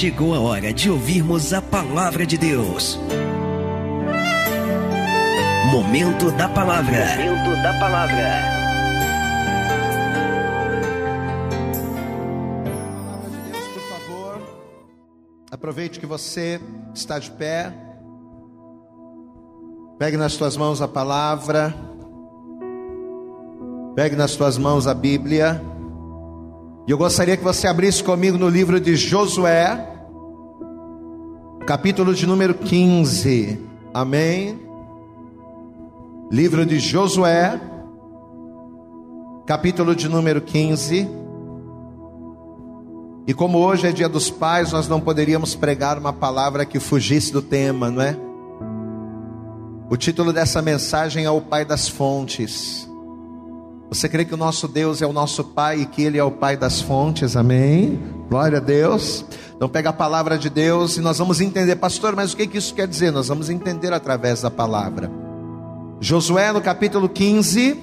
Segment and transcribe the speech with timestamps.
[0.00, 2.98] chegou a hora de ouvirmos a palavra de Deus.
[5.70, 7.04] Momento da palavra.
[7.18, 8.42] Momento da palavra.
[12.64, 14.42] Palavra de Deus, por favor.
[15.50, 16.58] Aproveite que você
[16.94, 17.70] está de pé.
[19.98, 21.74] Pegue nas tuas mãos a palavra.
[23.94, 25.60] Pegue nas tuas mãos a Bíblia.
[26.86, 29.86] E eu gostaria que você abrisse comigo no livro de Josué,
[31.66, 33.60] capítulo de número 15.
[33.92, 34.58] Amém.
[36.30, 37.60] Livro de Josué,
[39.46, 41.08] capítulo de número 15.
[43.26, 47.32] E como hoje é dia dos pais, nós não poderíamos pregar uma palavra que fugisse
[47.32, 48.16] do tema, não é?
[49.88, 52.89] O título dessa mensagem é O Pai das Fontes.
[53.90, 56.30] Você crê que o nosso Deus é o nosso Pai e que Ele é o
[56.30, 58.00] Pai das fontes, amém?
[58.28, 59.24] Glória a Deus.
[59.56, 62.56] Então pega a palavra de Deus e nós vamos entender, pastor, mas o que, que
[62.56, 63.10] isso quer dizer?
[63.10, 65.10] Nós vamos entender através da palavra.
[65.98, 67.76] Josué no capítulo 15,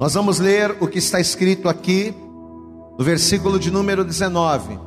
[0.00, 2.12] nós vamos ler o que está escrito aqui
[2.98, 4.80] no versículo de número 19.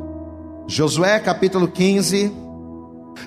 [0.68, 2.34] Josué capítulo 15,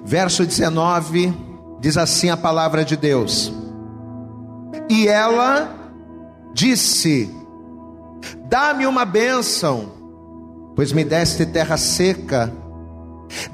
[0.05, 1.33] verso 19,
[1.81, 3.51] diz assim a palavra de Deus:
[4.91, 5.82] E ela
[6.53, 7.31] disse:
[8.49, 9.93] Dá-me uma bênção,
[10.77, 12.53] pois me deste terra seca,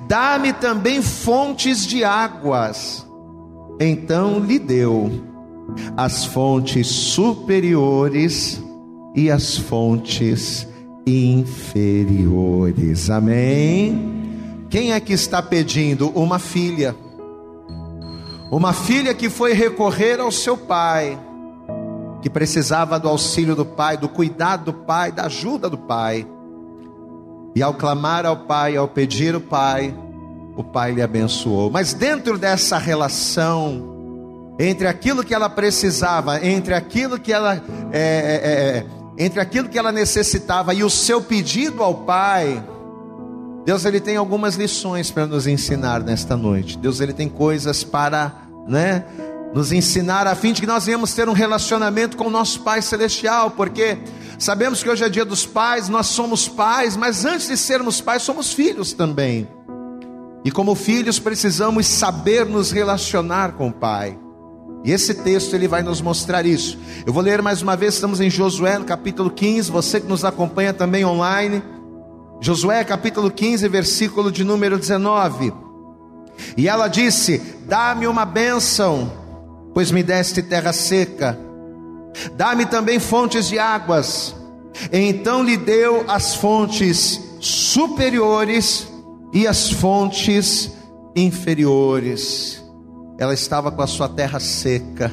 [0.06, 3.06] dá-me também fontes de águas.
[3.80, 5.10] Então lhe deu
[5.96, 8.60] as fontes superiores
[9.14, 10.66] e as fontes
[11.06, 13.08] inferiores.
[13.08, 14.66] Amém?
[14.68, 16.10] Quem é que está pedindo?
[16.10, 16.94] Uma filha.
[18.50, 21.18] Uma filha que foi recorrer ao seu pai
[22.20, 26.26] que precisava do auxílio do pai, do cuidado do pai, da ajuda do pai.
[27.54, 29.94] E ao clamar ao pai, ao pedir o pai,
[30.56, 31.70] o pai lhe abençoou.
[31.70, 33.98] Mas dentro dessa relação,
[34.58, 37.62] entre aquilo que ela precisava, entre aquilo que ela,
[37.92, 42.62] é, é, é, entre aquilo que ela necessitava e o seu pedido ao pai,
[43.64, 46.76] Deus ele tem algumas lições para nos ensinar nesta noite.
[46.76, 48.32] Deus ele tem coisas para,
[48.66, 49.04] né?
[49.54, 52.82] Nos ensinar a fim de que nós venhamos ter um relacionamento com o nosso Pai
[52.82, 53.98] Celestial, porque
[54.38, 58.22] sabemos que hoje é dia dos pais, nós somos pais, mas antes de sermos pais,
[58.22, 59.48] somos filhos também.
[60.44, 64.18] E como filhos precisamos saber nos relacionar com o Pai.
[64.84, 66.78] E esse texto ele vai nos mostrar isso.
[67.04, 70.24] Eu vou ler mais uma vez, estamos em Josué, no capítulo 15, você que nos
[70.24, 71.62] acompanha também online.
[72.40, 75.52] Josué, capítulo 15, versículo de número 19.
[76.56, 79.17] E ela disse: Dá-me uma bênção
[79.74, 81.38] pois me deste terra seca.
[82.36, 84.34] Dá-me também fontes de águas.
[84.92, 88.88] Então lhe deu as fontes superiores
[89.32, 90.72] e as fontes
[91.14, 92.62] inferiores.
[93.18, 95.10] Ela estava com a sua terra seca.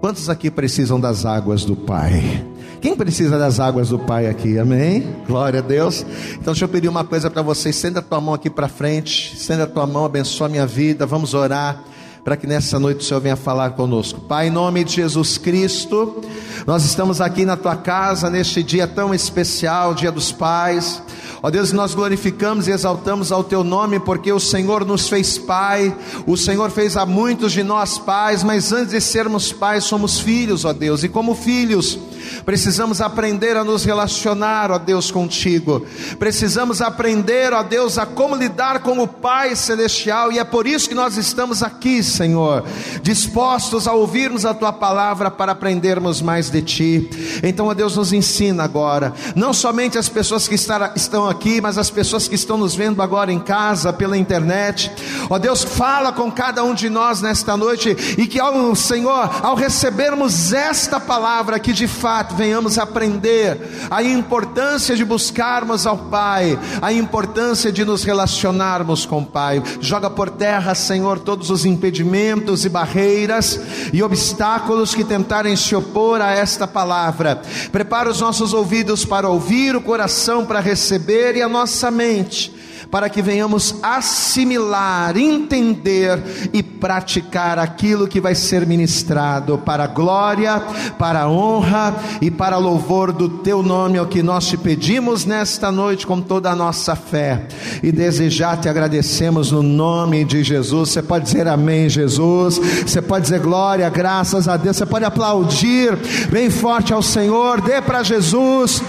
[0.00, 2.44] Quantos aqui precisam das águas do Pai?
[2.80, 4.58] Quem precisa das águas do Pai aqui?
[4.58, 5.16] Amém?
[5.26, 6.06] Glória a Deus.
[6.32, 7.74] Então deixa eu pedir uma coisa para vocês.
[7.74, 9.34] Estenda a tua mão aqui para frente.
[9.34, 11.04] Estenda a tua mão, abençoa a minha vida.
[11.04, 11.82] Vamos orar
[12.28, 14.20] para que nessa noite o Senhor venha falar conosco.
[14.20, 16.22] Pai, em nome de Jesus Cristo,
[16.66, 21.02] nós estamos aqui na tua casa neste dia tão especial, Dia dos Pais.
[21.42, 25.96] Ó Deus, nós glorificamos e exaltamos ao teu nome, porque o Senhor nos fez pai,
[26.26, 30.66] o Senhor fez a muitos de nós pais, mas antes de sermos pais, somos filhos,
[30.66, 31.98] ó Deus, e como filhos,
[32.44, 35.86] precisamos aprender a nos relacionar, ó Deus, contigo,
[36.18, 40.88] precisamos aprender, ó Deus, a como lidar com o Pai Celestial, e é por isso
[40.88, 42.64] que nós estamos aqui, Senhor,
[43.02, 47.10] dispostos a ouvirmos a tua palavra para aprendermos mais de ti.
[47.42, 51.90] Então, ó Deus, nos ensina agora, não somente as pessoas que estão aqui, mas as
[51.90, 54.90] pessoas que estão nos vendo agora em casa, pela internet.
[55.30, 59.54] Ó Deus, fala com cada um de nós nesta noite e que ao Senhor, ao
[59.54, 63.58] recebermos esta palavra, que de fato venhamos aprender
[63.90, 69.62] a importância de buscarmos ao Pai, a importância de nos relacionarmos com o Pai.
[69.80, 73.60] Joga por terra, Senhor, todos os impedimentos e barreiras
[73.92, 77.42] e obstáculos que tentarem se opor a esta palavra.
[77.72, 82.58] Prepara os nossos ouvidos para ouvir, o coração para receber e a nossa mente
[82.90, 90.60] para que venhamos assimilar, entender e praticar aquilo que vai ser ministrado para a glória,
[90.98, 95.24] para a honra e para louvor do teu nome, é o que nós te pedimos
[95.24, 97.46] nesta noite com toda a nossa fé.
[97.82, 100.90] E desejar te agradecemos no nome de Jesus.
[100.90, 102.58] Você pode dizer amém, Jesus.
[102.58, 104.76] Você pode dizer glória, graças a Deus.
[104.76, 105.96] Você pode aplaudir
[106.30, 107.60] bem forte ao Senhor.
[107.60, 108.82] Dê para Jesus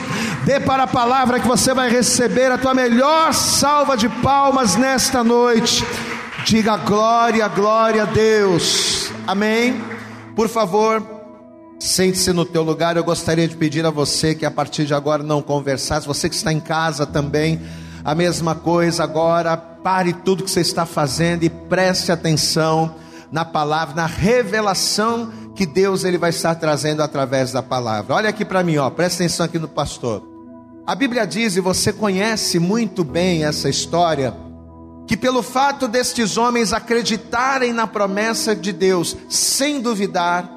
[0.49, 5.23] Dê para a palavra que você vai receber a tua melhor salva de palmas nesta
[5.23, 5.85] noite.
[6.43, 9.11] Diga glória, glória a Deus.
[9.27, 9.79] Amém.
[10.35, 11.03] Por favor,
[11.79, 12.97] sente-se no teu lugar.
[12.97, 16.07] Eu gostaria de pedir a você que a partir de agora não conversasse.
[16.07, 17.61] Você que está em casa também,
[18.03, 19.55] a mesma coisa agora.
[19.55, 22.95] Pare tudo que você está fazendo e preste atenção
[23.31, 28.15] na palavra, na revelação que Deus ele vai estar trazendo através da palavra.
[28.15, 30.28] Olha aqui para mim, ó, presta atenção aqui no pastor.
[30.89, 34.33] A Bíblia diz, e você conhece muito bem essa história,
[35.05, 40.49] que pelo fato destes homens acreditarem na promessa de Deus, sem duvidar,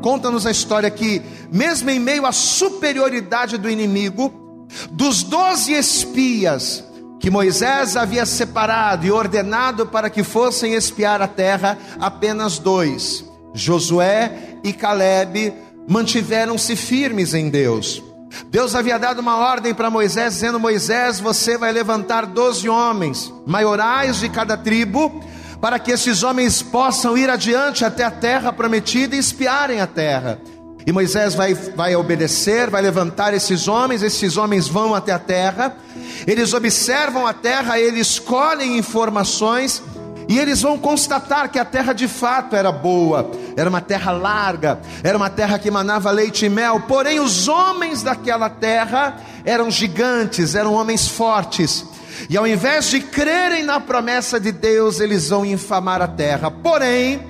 [0.00, 1.20] conta-nos a história que,
[1.52, 6.82] mesmo em meio à superioridade do inimigo, dos doze espias
[7.20, 14.56] que Moisés havia separado e ordenado para que fossem espiar a terra, apenas dois, Josué
[14.64, 15.52] e Caleb,
[15.86, 18.05] mantiveram-se firmes em Deus.
[18.46, 24.20] Deus havia dado uma ordem para Moisés, dizendo: Moisés, você vai levantar doze homens, maiorais
[24.20, 25.22] de cada tribo,
[25.60, 30.40] para que esses homens possam ir adiante até a terra prometida e espiarem a terra.
[30.86, 35.76] E Moisés vai, vai obedecer, vai levantar esses homens, esses homens vão até a terra,
[36.24, 39.82] eles observam a terra, eles colhem informações,
[40.28, 44.78] e eles vão constatar que a terra de fato era boa, era uma terra larga,
[45.02, 50.54] era uma terra que manava leite e mel, porém os homens daquela terra eram gigantes,
[50.54, 51.84] eram homens fortes,
[52.28, 56.50] e ao invés de crerem na promessa de Deus, eles vão infamar a terra.
[56.50, 57.20] Porém,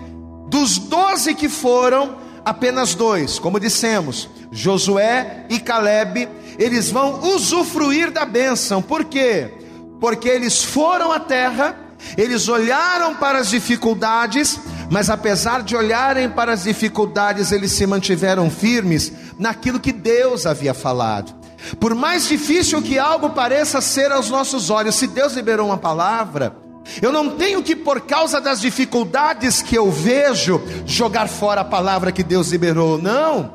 [0.49, 6.29] dos doze que foram, apenas dois, como dissemos, Josué e Caleb,
[6.59, 9.53] eles vão usufruir da bênção, por quê?
[10.01, 11.77] Porque eles foram à terra,
[12.17, 14.59] eles olharam para as dificuldades,
[14.91, 20.75] mas apesar de olharem para as dificuldades, eles se mantiveram firmes naquilo que Deus havia
[20.75, 21.35] falado.
[21.81, 26.55] Por mais difícil que algo pareça ser aos nossos olhos, se Deus liberou uma palavra,
[27.03, 32.13] eu não tenho que, por causa das dificuldades que eu vejo, jogar fora a palavra
[32.13, 33.01] que Deus liberou.
[33.01, 33.55] Não.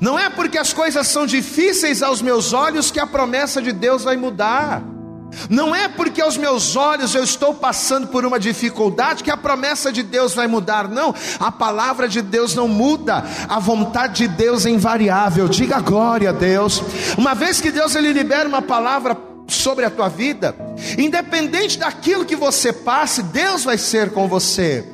[0.00, 4.04] Não é porque as coisas são difíceis aos meus olhos que a promessa de Deus
[4.04, 4.82] vai mudar.
[5.48, 9.92] Não é porque aos meus olhos eu estou passando por uma dificuldade que a promessa
[9.92, 11.14] de Deus vai mudar, não.
[11.38, 15.48] A palavra de Deus não muda, a vontade de Deus é invariável.
[15.48, 16.82] Diga glória a Deus.
[17.16, 19.16] Uma vez que Deus ele libera uma palavra
[19.48, 20.54] sobre a tua vida,
[20.96, 24.84] independente daquilo que você passe, Deus vai ser com você.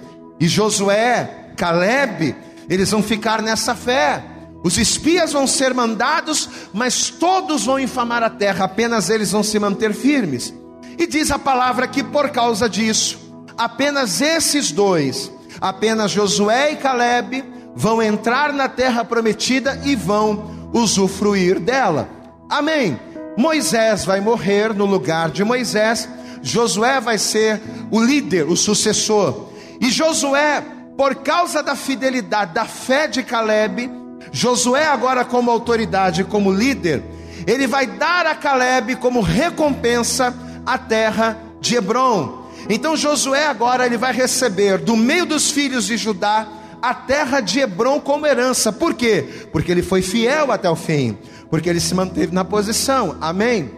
[0.41, 2.35] E Josué, Caleb,
[2.69, 4.23] eles vão ficar nessa fé.
[4.67, 9.61] Os espias vão ser mandados, mas todos vão infamar a terra, apenas eles vão se
[9.61, 10.53] manter firmes.
[10.99, 13.17] E diz a palavra que por causa disso,
[13.57, 15.31] apenas esses dois,
[15.61, 17.45] apenas Josué e Caleb,
[17.77, 22.09] vão entrar na terra prometida e vão usufruir dela.
[22.51, 22.99] Amém.
[23.37, 26.09] Moisés vai morrer no lugar de Moisés,
[26.43, 29.49] Josué vai ser o líder, o sucessor.
[29.81, 30.61] E Josué,
[30.97, 34.06] por causa da fidelidade, da fé de Caleb,
[34.37, 37.03] Josué, agora como autoridade, como líder,
[37.47, 40.35] ele vai dar a Caleb como recompensa
[40.65, 42.47] a terra de Hebron.
[42.69, 46.47] Então Josué agora ele vai receber do meio dos filhos de Judá
[46.83, 48.71] a terra de Hebron como herança.
[48.71, 49.49] Por quê?
[49.53, 51.17] Porque ele foi fiel até o fim
[51.51, 53.71] porque ele se manteve na posição, amém?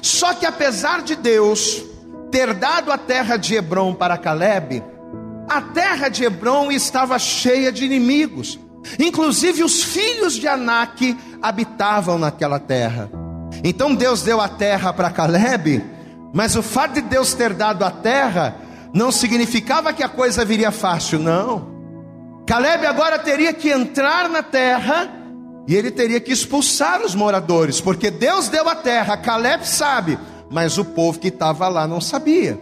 [0.00, 1.82] Só que apesar de Deus
[2.30, 4.82] ter dado a terra de Hebron para Caleb,
[5.48, 8.58] a terra de Hebron estava cheia de inimigos,
[8.98, 13.10] inclusive os filhos de Anak habitavam naquela terra.
[13.62, 15.84] Então Deus deu a terra para Caleb,
[16.32, 18.56] mas o fato de Deus ter dado a terra
[18.92, 21.72] não significava que a coisa viria fácil, não.
[22.46, 25.10] Caleb agora teria que entrar na terra
[25.66, 30.18] e ele teria que expulsar os moradores, porque Deus deu a terra, Caleb sabe,
[30.50, 32.58] mas o povo que estava lá não sabia.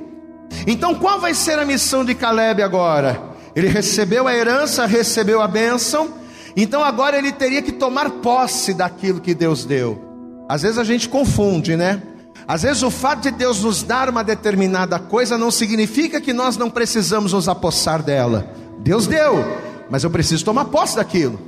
[0.67, 3.32] Então qual vai ser a missão de Caleb agora?
[3.55, 6.15] Ele recebeu a herança, recebeu a bênção,
[6.57, 10.45] então agora ele teria que tomar posse daquilo que Deus deu.
[10.49, 12.03] Às vezes a gente confunde, né?
[12.47, 16.57] Às vezes o fato de Deus nos dar uma determinada coisa não significa que nós
[16.57, 18.53] não precisamos nos apossar dela.
[18.81, 19.45] Deus deu,
[19.89, 21.41] mas eu preciso tomar posse daquilo.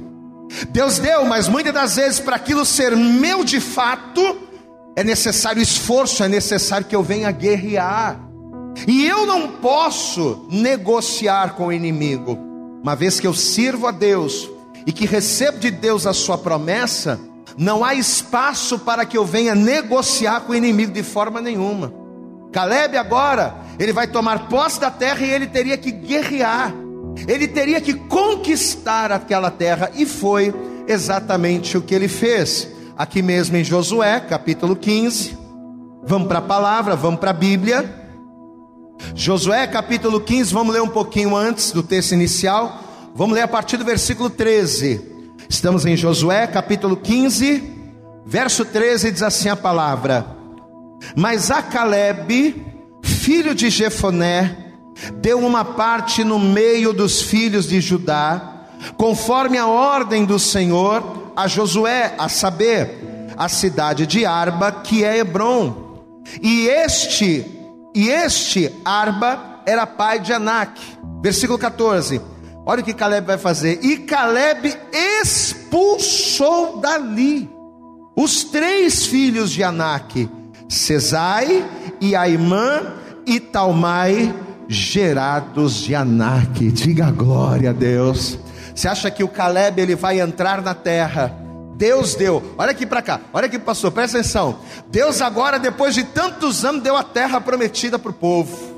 [0.71, 4.37] Deus deu, mas muitas das vezes para aquilo ser meu de fato,
[4.95, 8.21] é necessário esforço, é necessário que eu venha guerrear.
[8.87, 12.39] E eu não posso negociar com o inimigo,
[12.83, 14.51] uma vez que eu sirvo a Deus
[14.87, 17.19] e que recebo de Deus a sua promessa,
[17.57, 21.93] não há espaço para que eu venha negociar com o inimigo de forma nenhuma.
[22.53, 26.75] Caleb agora, ele vai tomar posse da terra e ele teria que guerrear.
[27.29, 30.53] Ele teria que conquistar aquela terra, e foi
[30.87, 32.69] exatamente o que ele fez.
[32.97, 35.37] aqui mesmo em Josué, capítulo 15.
[36.05, 38.04] Vamos para a palavra, vamos para a Bíblia.
[39.15, 42.83] Josué, capítulo 15, vamos ler um pouquinho antes do texto inicial.
[43.15, 45.01] Vamos ler a partir do versículo 13.
[45.49, 47.63] Estamos em Josué, capítulo 15,
[48.27, 50.27] verso 13, diz assim a palavra:
[51.15, 52.65] Mas a Caleb,
[53.03, 54.73] filho de Jefoné,
[55.17, 61.47] deu uma parte no meio dos filhos de Judá, conforme a ordem do Senhor, a
[61.47, 62.99] Josué, a saber,
[63.37, 65.85] a cidade de Arba, que é Hebron.
[66.43, 67.54] E este,
[67.95, 70.81] e este Arba era pai de Anak.
[71.23, 72.21] Versículo 14.
[72.67, 73.79] Olha o que Caleb vai fazer.
[73.83, 77.49] E Caleb expulsou dali
[78.17, 80.29] os três filhos de Anak,
[80.69, 81.65] Cesai
[82.01, 82.95] e Aimã
[83.27, 84.35] e Talmai,
[84.69, 86.71] gerados de Anak.
[86.73, 88.39] Diga glória a Deus.
[88.75, 91.44] Você acha que o Caleb ele vai entrar na terra?
[91.77, 94.59] Deus deu, olha aqui para cá, olha aqui, pastor, presta atenção.
[94.89, 98.75] Deus, agora, depois de tantos anos, deu a terra prometida para o povo.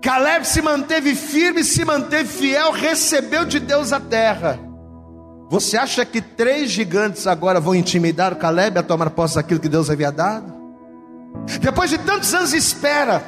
[0.00, 4.58] Caleb se manteve firme, se manteve fiel, recebeu de Deus a terra.
[5.48, 9.68] Você acha que três gigantes agora vão intimidar o Caleb a tomar posse daquilo que
[9.68, 10.54] Deus havia dado?
[11.60, 13.22] Depois de tantos anos de espera,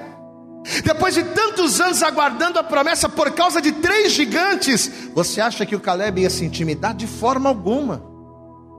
[0.85, 5.77] depois de tantos anos aguardando a promessa por causa de três gigantes, você acha que
[5.77, 6.95] o Caleb ia se intimidar?
[6.95, 8.08] De forma alguma.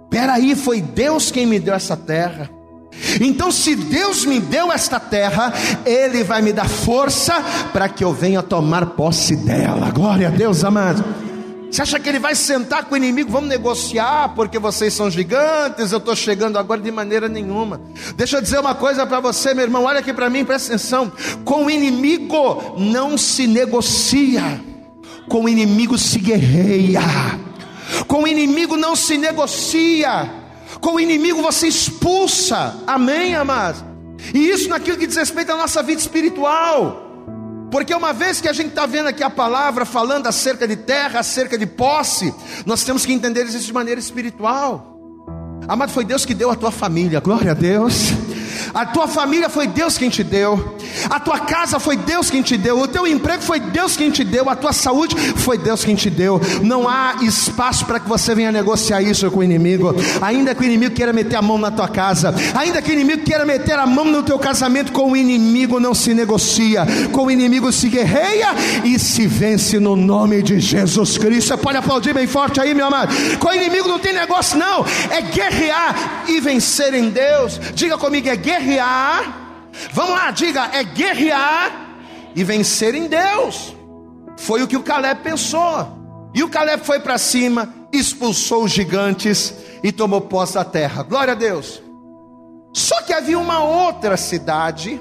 [0.09, 2.49] Peraí, foi Deus quem me deu essa terra.
[3.21, 5.53] Então, se Deus me deu esta terra,
[5.85, 7.33] Ele vai me dar força
[7.71, 9.91] para que eu venha tomar posse dela.
[9.91, 11.03] Glória a Deus, amado.
[11.71, 13.31] Você acha que ele vai sentar com o inimigo?
[13.31, 15.91] Vamos negociar porque vocês são gigantes.
[15.91, 17.79] Eu estou chegando agora de maneira nenhuma.
[18.15, 19.83] Deixa eu dizer uma coisa para você, meu irmão.
[19.83, 21.11] Olha aqui para mim, presta atenção.
[21.45, 24.59] Com o inimigo não se negocia,
[25.27, 27.01] com o inimigo se guerreia.
[28.07, 30.29] Com o inimigo não se negocia,
[30.79, 32.75] com o inimigo você expulsa.
[32.85, 33.83] Amém, amados?
[34.33, 37.05] E isso naquilo que diz respeito à nossa vida espiritual.
[37.71, 41.19] Porque uma vez que a gente está vendo aqui a palavra falando acerca de terra,
[41.19, 42.33] acerca de posse,
[42.65, 44.97] nós temos que entender isso de maneira espiritual.
[45.67, 48.11] Amado, foi Deus que deu a tua família, glória a Deus.
[48.73, 50.77] A tua família foi Deus quem te deu.
[51.09, 52.79] A tua casa foi Deus quem te deu.
[52.79, 54.49] O teu emprego foi Deus quem te deu.
[54.49, 56.39] A tua saúde foi Deus quem te deu.
[56.61, 59.93] Não há espaço para que você venha negociar isso com o inimigo.
[60.21, 63.23] Ainda que o inimigo queira meter a mão na tua casa, ainda que o inimigo
[63.23, 66.85] queira meter a mão no teu casamento, com o inimigo não se negocia.
[67.11, 68.49] Com o inimigo se guerreia
[68.83, 71.49] e se vence no nome de Jesus Cristo.
[71.49, 73.13] Você pode aplaudir bem forte aí, meu amado.
[73.37, 74.85] Com o inimigo não tem negócio, não.
[75.09, 77.59] É guerrear e vencer em Deus.
[77.73, 79.69] Diga comigo, é guerrear guerrear.
[79.93, 81.71] Vamos lá, diga, é guerrear
[82.35, 83.75] e vencer em Deus.
[84.37, 85.99] Foi o que o Caleb pensou.
[86.33, 89.53] E o Caleb foi para cima, expulsou os gigantes
[89.83, 91.03] e tomou posse da terra.
[91.03, 91.81] Glória a Deus.
[92.73, 94.99] Só que havia uma outra cidade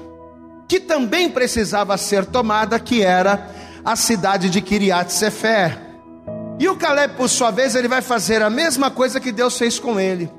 [0.67, 3.49] que também precisava ser tomada, que era
[3.83, 5.79] a cidade de Kiriat Sefer.
[6.59, 9.79] E o Caleb, por sua vez, ele vai fazer a mesma coisa que Deus fez
[9.79, 10.29] com ele.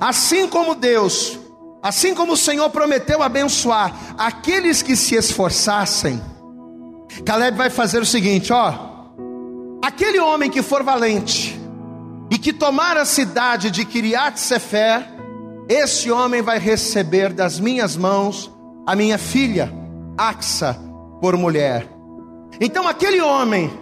[0.00, 1.38] Assim como Deus
[1.82, 6.20] Assim como o Senhor prometeu abençoar aqueles que se esforçassem,
[7.24, 8.74] Caleb vai fazer o seguinte: ó,
[9.82, 11.58] aquele homem que for valente
[12.30, 15.06] e que tomar a cidade de Kiriat Sefer,
[15.68, 18.50] esse homem vai receber das minhas mãos
[18.86, 19.72] a minha filha,
[20.18, 20.78] Axa,
[21.20, 21.86] por mulher.
[22.60, 23.72] Então, aquele homem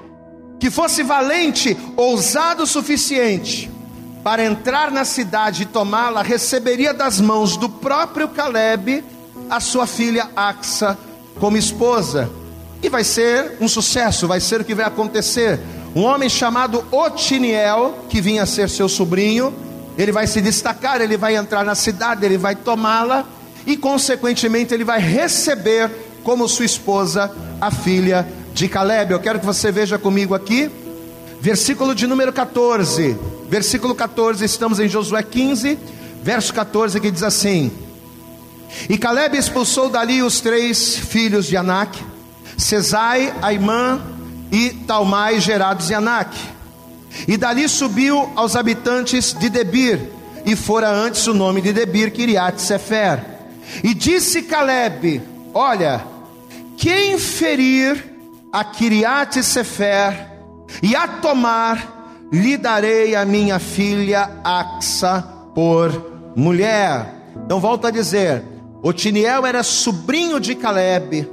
[0.60, 3.70] que fosse valente, ousado o suficiente,
[4.28, 9.02] para entrar na cidade e tomá-la, receberia das mãos do próprio Caleb
[9.48, 10.98] a sua filha Axa
[11.40, 12.28] como esposa.
[12.82, 15.58] E vai ser um sucesso, vai ser o que vai acontecer.
[15.96, 19.50] Um homem chamado Otiniel, que vinha a ser seu sobrinho,
[19.96, 23.24] ele vai se destacar, ele vai entrar na cidade, ele vai tomá-la
[23.66, 25.90] e, consequentemente, ele vai receber
[26.22, 29.10] como sua esposa a filha de Caleb.
[29.10, 30.70] Eu quero que você veja comigo aqui,
[31.40, 33.16] versículo de número 14
[33.48, 35.78] versículo 14, estamos em Josué 15,
[36.22, 37.72] verso 14, que diz assim:
[38.88, 41.98] E Caleb expulsou dali os três filhos de Anak,
[42.56, 44.00] Cesai, Aimã
[44.52, 46.36] e Talmai, gerados de Anak.
[47.26, 49.98] E dali subiu aos habitantes de Debir,
[50.44, 53.24] e fora antes o nome de Debir, Kiriat Sefer.
[53.82, 55.22] E disse Caleb:
[55.54, 56.04] Olha,
[56.76, 58.04] quem ferir
[58.52, 60.37] a Kiriat Sefer
[60.82, 65.22] e a tomar lhe darei a minha filha Axa
[65.54, 67.14] por mulher.
[67.44, 68.42] Então volta a dizer:
[68.82, 71.28] Otiniel era sobrinho de Caleb.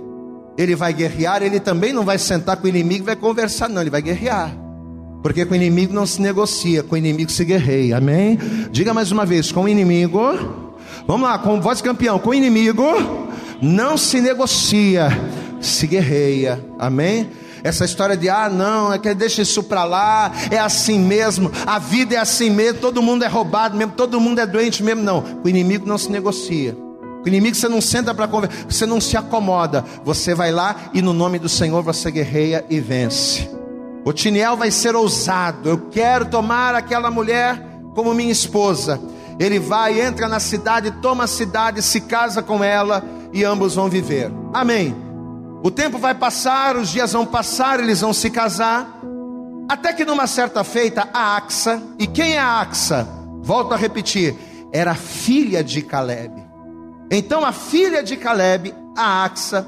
[0.58, 3.82] Ele vai guerrear, ele também não vai sentar com o inimigo e vai conversar, não,
[3.82, 4.56] ele vai guerrear.
[5.22, 7.98] Porque com o inimigo não se negocia, com o inimigo se guerreia.
[7.98, 8.38] Amém?
[8.72, 10.20] Diga mais uma vez: com o inimigo.
[11.08, 12.18] Vamos lá, com voz campeão.
[12.20, 12.84] Com o inimigo
[13.62, 15.10] não se negocia,
[15.60, 16.64] se guerreia.
[16.80, 17.30] Amém?
[17.66, 21.80] Essa história de ah, não, é que deixa isso para lá, é assim mesmo, a
[21.80, 25.24] vida é assim mesmo, todo mundo é roubado mesmo, todo mundo é doente mesmo, não.
[25.44, 26.78] O inimigo não se negocia.
[27.26, 29.84] O inimigo você não senta para conversar, você não se acomoda.
[30.04, 33.50] Você vai lá e no nome do Senhor você guerreia e vence.
[34.06, 35.68] O Tiniel vai ser ousado.
[35.68, 37.60] Eu quero tomar aquela mulher
[37.96, 39.02] como minha esposa.
[39.40, 43.04] Ele vai, entra na cidade, toma a cidade, se casa com ela
[43.34, 44.32] e ambos vão viver.
[44.54, 45.05] Amém.
[45.66, 49.00] O tempo vai passar, os dias vão passar, eles vão se casar.
[49.68, 53.08] Até que numa certa feita, a Axa, e quem é a Axa?
[53.42, 54.36] Volto a repetir,
[54.72, 56.40] era filha de Caleb.
[57.10, 59.68] Então a filha de Caleb, a Axa,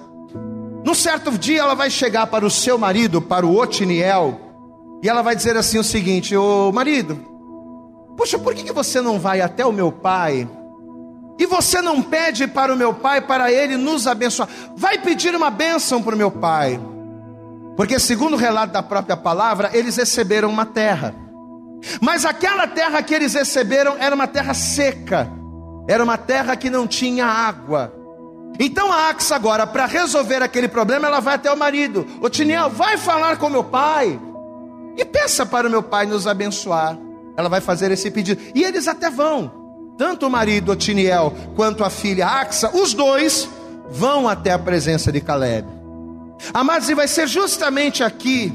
[0.86, 4.40] num certo dia ela vai chegar para o seu marido, para o Otiniel,
[5.02, 7.18] e ela vai dizer assim o seguinte: Ô marido,
[8.16, 10.48] poxa, por que, que você não vai até o meu pai
[11.40, 14.50] e você não pede para o meu pai, para ele nos abençoar.
[14.76, 16.80] Vai pedir uma bênção para o meu pai.
[17.76, 21.14] Porque, segundo o relato da própria palavra, eles receberam uma terra.
[22.02, 25.32] Mas aquela terra que eles receberam era uma terra seca.
[25.88, 27.94] Era uma terra que não tinha água.
[28.60, 32.08] Então a Axa agora, para resolver aquele problema, ela vai até o marido.
[32.20, 34.20] O Tiniel, vai falar com meu pai.
[34.98, 36.98] E peça para o meu pai nos abençoar.
[37.38, 38.42] Ela vai fazer esse pedido.
[38.56, 39.67] E eles até vão
[39.98, 43.50] tanto o marido Otiniel quanto a filha Axa, os dois
[43.90, 45.68] vão até a presença de Caleb.
[46.54, 48.54] Amados, e vai ser justamente aqui,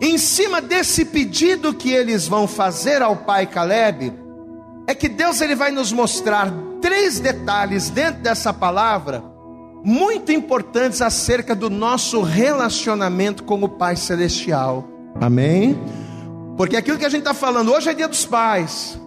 [0.00, 4.12] em cima desse pedido que eles vão fazer ao pai Caleb,
[4.86, 9.22] é que Deus ele vai nos mostrar três detalhes dentro dessa palavra
[9.84, 14.88] muito importantes acerca do nosso relacionamento com o Pai Celestial.
[15.20, 15.78] Amém?
[16.56, 18.98] Porque aquilo que a gente está falando hoje é dia dos pais.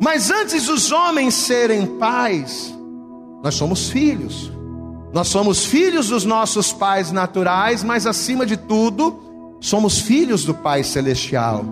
[0.00, 2.74] Mas antes dos homens serem pais,
[3.42, 4.52] nós somos filhos.
[5.12, 10.82] Nós somos filhos dos nossos pais naturais, mas acima de tudo, somos filhos do Pai
[10.82, 11.64] Celestial.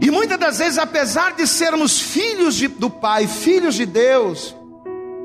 [0.00, 4.56] E muitas das vezes, apesar de sermos filhos de, do Pai, filhos de Deus,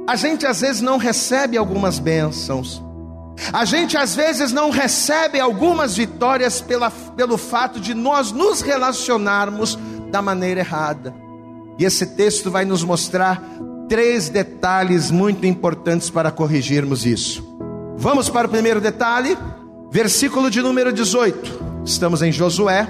[0.06, 2.82] a gente às vezes não recebe algumas bênçãos.
[3.52, 9.78] A gente às vezes não recebe algumas vitórias pela, pelo fato de nós nos relacionarmos
[10.12, 11.16] da maneira errada.
[11.78, 13.42] E esse texto vai nos mostrar
[13.88, 17.44] três detalhes muito importantes para corrigirmos isso.
[17.98, 19.38] Vamos para o primeiro detalhe,
[19.92, 21.84] versículo de número 18.
[21.86, 22.88] Estamos em Josué,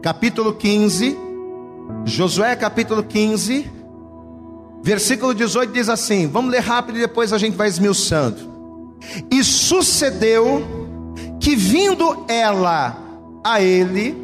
[0.00, 1.16] capítulo 15.
[2.04, 3.70] Josué, capítulo 15,
[4.82, 8.52] versículo 18 diz assim: Vamos ler rápido e depois a gente vai esmiuçando.
[9.30, 10.64] E sucedeu
[11.40, 12.96] que vindo ela
[13.44, 14.16] a ele,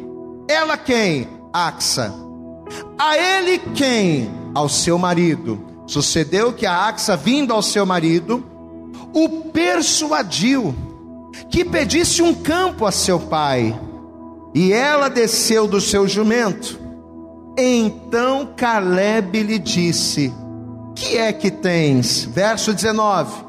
[0.47, 1.27] ela quem?
[1.51, 2.28] Axa
[2.97, 4.29] a ele quem?
[4.53, 5.65] Ao seu marido.
[5.87, 8.43] Sucedeu que a Axa, vindo ao seu marido,
[9.13, 10.75] o persuadiu
[11.49, 13.79] que pedisse um campo a seu pai.
[14.53, 16.79] E ela desceu do seu jumento.
[17.57, 20.33] Então Caleb lhe disse:
[20.95, 22.23] Que é que tens?
[22.25, 23.45] Verso 19.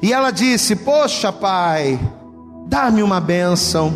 [0.00, 1.98] E ela disse: Poxa, pai,
[2.66, 3.92] dá-me uma bênção,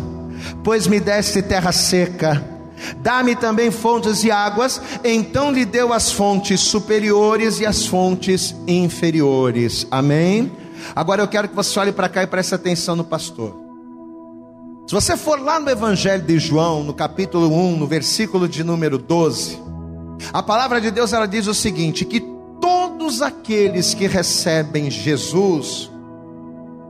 [0.63, 2.58] pois me deste terra seca
[2.97, 4.81] Dá-me também fontes de águas.
[5.03, 9.87] Então lhe deu as fontes superiores e as fontes inferiores.
[9.91, 10.51] Amém?
[10.95, 13.55] Agora eu quero que você olhe para cá e preste atenção no pastor.
[14.87, 18.97] Se você for lá no Evangelho de João, no capítulo 1, no versículo de número
[18.97, 19.59] 12,
[20.33, 22.19] a palavra de Deus ela diz o seguinte: que
[22.59, 25.91] todos aqueles que recebem Jesus,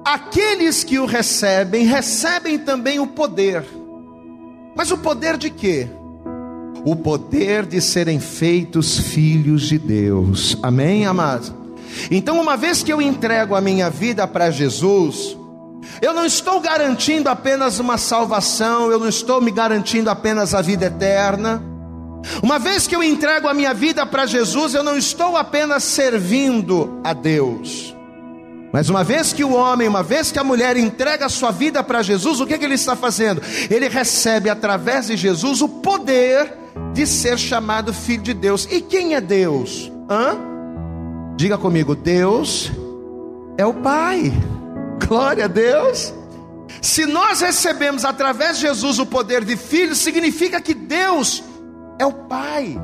[0.05, 3.65] aqueles que o recebem, recebem também o poder
[4.79, 5.89] mas o poder de quê?
[6.85, 10.57] O poder de serem feitos filhos de Deus.
[10.63, 11.51] Amém, amados?
[12.09, 15.37] Então, uma vez que eu entrego a minha vida para Jesus,
[16.01, 20.85] eu não estou garantindo apenas uma salvação, eu não estou me garantindo apenas a vida
[20.85, 21.61] eterna.
[22.41, 27.01] Uma vez que eu entrego a minha vida para Jesus, eu não estou apenas servindo
[27.03, 27.93] a Deus.
[28.71, 31.83] Mas uma vez que o homem, uma vez que a mulher entrega a sua vida
[31.83, 33.41] para Jesus, o que, que ele está fazendo?
[33.69, 36.53] Ele recebe através de Jesus o poder
[36.93, 38.67] de ser chamado filho de Deus.
[38.69, 39.91] E quem é Deus?
[40.09, 40.37] Hã?
[41.35, 42.71] Diga comigo, Deus
[43.57, 44.31] é o Pai.
[45.07, 46.13] Glória a Deus.
[46.81, 51.43] Se nós recebemos através de Jesus o poder de filho, significa que Deus
[51.97, 52.79] é o Pai.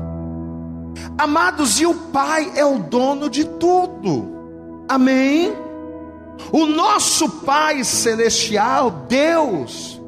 [1.16, 4.34] Amados, e o Pai é o dono de tudo.
[4.88, 5.65] Amém?
[6.52, 10.00] O nosso Pai Celestial, Deus,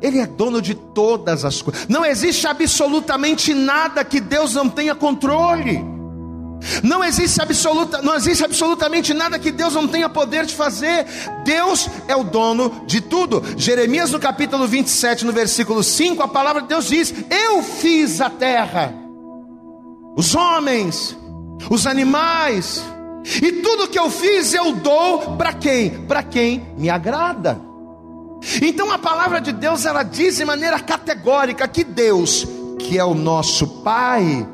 [0.00, 1.86] Ele é dono de todas as coisas.
[1.88, 6.00] Não existe absolutamente nada que Deus não tenha controle.
[6.82, 11.06] Não existe, absoluta, não existe absolutamente nada que Deus não tenha poder de fazer.
[11.44, 13.42] Deus é o dono de tudo.
[13.56, 18.28] Jeremias, no capítulo 27, no versículo 5, a palavra de Deus diz: Eu fiz a
[18.28, 18.94] terra,
[20.16, 21.16] os homens,
[21.70, 22.84] os animais,
[23.24, 25.90] e tudo que eu fiz eu dou para quem?
[26.06, 27.60] Para quem me agrada.
[28.62, 32.46] Então a palavra de Deus ela diz de maneira categórica que Deus,
[32.78, 34.46] que é o nosso Pai,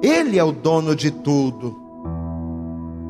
[0.00, 1.76] ele é o dono de tudo.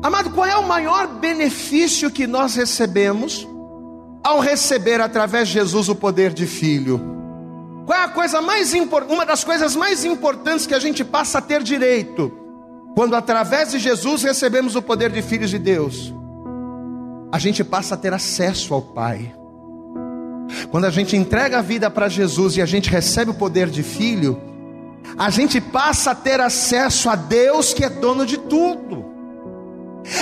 [0.01, 3.47] Amado, qual é o maior benefício que nós recebemos
[4.23, 6.99] ao receber através de Jesus o poder de filho?
[7.85, 11.41] Qual é a coisa mais uma das coisas mais importantes que a gente passa a
[11.41, 12.31] ter direito
[12.95, 16.13] quando através de Jesus recebemos o poder de filhos de Deus?
[17.31, 19.33] A gente passa a ter acesso ao Pai.
[20.71, 23.83] Quando a gente entrega a vida para Jesus e a gente recebe o poder de
[23.83, 24.41] filho,
[25.17, 29.05] a gente passa a ter acesso a Deus que é dono de tudo.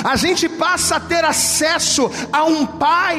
[0.04, 3.18] A gente passa a ter acesso a um Pai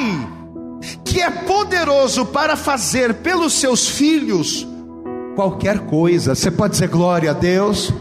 [1.03, 4.67] que é poderoso para fazer pelos seus filhos
[5.35, 6.35] qualquer coisa.
[6.35, 7.91] Você pode dizer glória a Deus?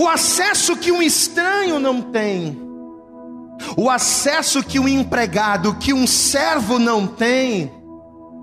[0.00, 2.58] O acesso que um estranho não tem,
[3.76, 7.70] o acesso que um empregado, que um servo não tem,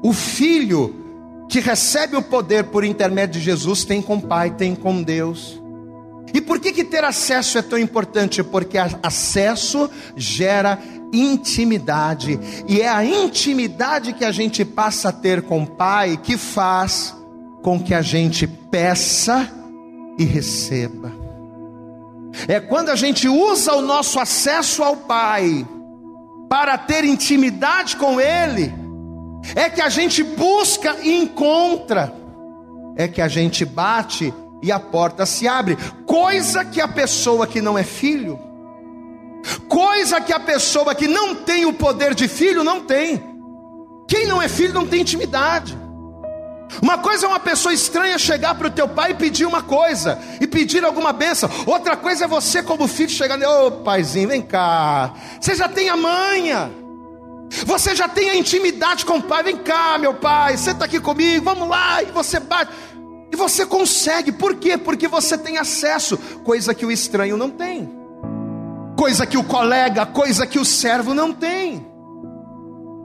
[0.03, 4.75] o filho que recebe o poder por intermédio de Jesus tem com o Pai, tem
[4.75, 5.59] com Deus.
[6.31, 8.43] E por que, que ter acesso é tão importante?
[8.43, 10.77] Porque acesso gera
[11.11, 16.37] intimidade, e é a intimidade que a gente passa a ter com o Pai que
[16.37, 17.15] faz
[17.63, 19.51] com que a gente peça
[20.19, 21.16] e receba.
[22.47, 25.65] É quando a gente usa o nosso acesso ao Pai
[26.49, 28.73] para ter intimidade com Ele
[29.55, 32.13] é que a gente busca e encontra,
[32.95, 37.61] é que a gente bate e a porta se abre, coisa que a pessoa que
[37.61, 38.39] não é filho,
[39.69, 43.21] coisa que a pessoa que não tem o poder de filho não tem.
[44.07, 45.77] Quem não é filho não tem intimidade.
[46.81, 50.19] Uma coisa é uma pessoa estranha chegar para o teu pai e pedir uma coisa,
[50.39, 51.49] e pedir alguma benção.
[51.65, 55.13] Outra coisa é você, como filho, chegar, ô oh, paizinho, vem cá.
[55.39, 56.71] Você já tem a manha.
[57.65, 59.43] Você já tem a intimidade com o pai.
[59.43, 62.03] Vem cá, meu pai, senta aqui comigo, vamos lá.
[62.03, 62.71] E você bate.
[63.31, 64.31] E você consegue.
[64.31, 64.77] Por quê?
[64.77, 67.89] Porque você tem acesso, coisa que o estranho não tem.
[68.97, 71.85] Coisa que o colega, coisa que o servo não tem.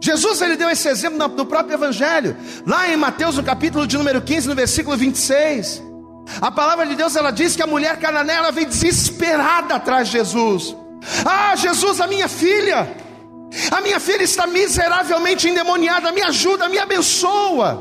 [0.03, 2.37] Jesus ele deu esse exemplo no próprio evangelho,
[2.67, 5.81] lá em Mateus, no capítulo de número 15, no versículo 26.
[6.41, 10.77] A palavra de Deus ela diz que a mulher cananeia vem desesperada atrás de Jesus.
[11.25, 12.97] Ah, Jesus, a minha filha,
[13.71, 17.81] a minha filha está miseravelmente endemoniada, me ajuda, me abençoa.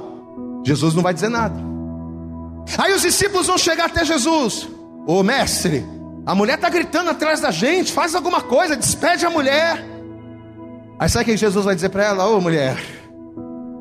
[0.64, 1.60] Jesus não vai dizer nada.
[2.78, 4.70] Aí os discípulos vão chegar até Jesus.
[5.08, 5.84] Ô mestre,
[6.24, 9.91] a mulher está gritando atrás da gente, faz alguma coisa, despede a mulher.
[11.02, 12.28] Aí sabe o que Jesus vai dizer para ela?
[12.28, 12.78] Ô mulher,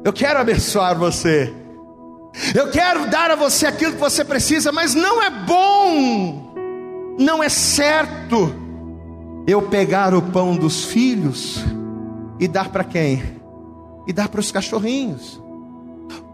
[0.03, 1.53] eu quero abençoar você.
[2.55, 6.55] Eu quero dar a você aquilo que você precisa, mas não é bom,
[7.19, 8.55] não é certo
[9.47, 11.63] eu pegar o pão dos filhos
[12.39, 13.23] e dar para quem?
[14.07, 15.39] E dar para os cachorrinhos.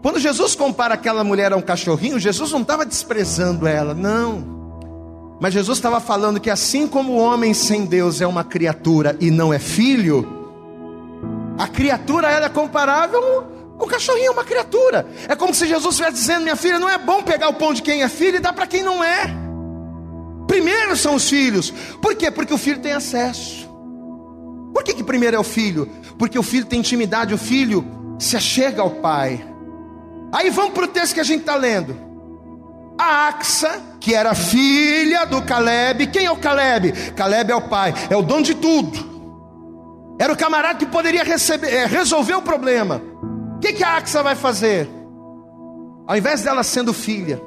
[0.01, 5.35] Quando Jesus compara aquela mulher a um cachorrinho, Jesus não estava desprezando ela, não.
[5.37, 9.29] Mas Jesus estava falando que assim como o homem sem Deus é uma criatura e
[9.29, 10.36] não é filho,
[11.57, 15.07] a criatura ela é comparável ao cachorrinho, uma criatura.
[15.27, 17.81] É como se Jesus estivesse dizendo: minha filha, não é bom pegar o pão de
[17.81, 19.27] quem é filho e dar para quem não é.
[20.47, 21.71] Primeiro são os filhos.
[22.01, 22.31] Por quê?
[22.31, 23.67] Porque o filho tem acesso.
[24.73, 25.89] Por que, que primeiro é o filho?
[26.17, 27.85] Porque o filho tem intimidade, o filho
[28.19, 29.45] se achega ao pai.
[30.31, 31.97] Aí vamos para o texto que a gente está lendo.
[32.97, 36.91] A Axa, que era filha do Caleb, quem é o Caleb?
[37.15, 39.16] Caleb é o pai, é o dono de tudo.
[40.19, 43.01] Era o camarada que poderia receber, é, resolver o problema.
[43.55, 44.89] O que, que a Axa vai fazer?
[46.07, 47.41] Ao invés dela sendo filha,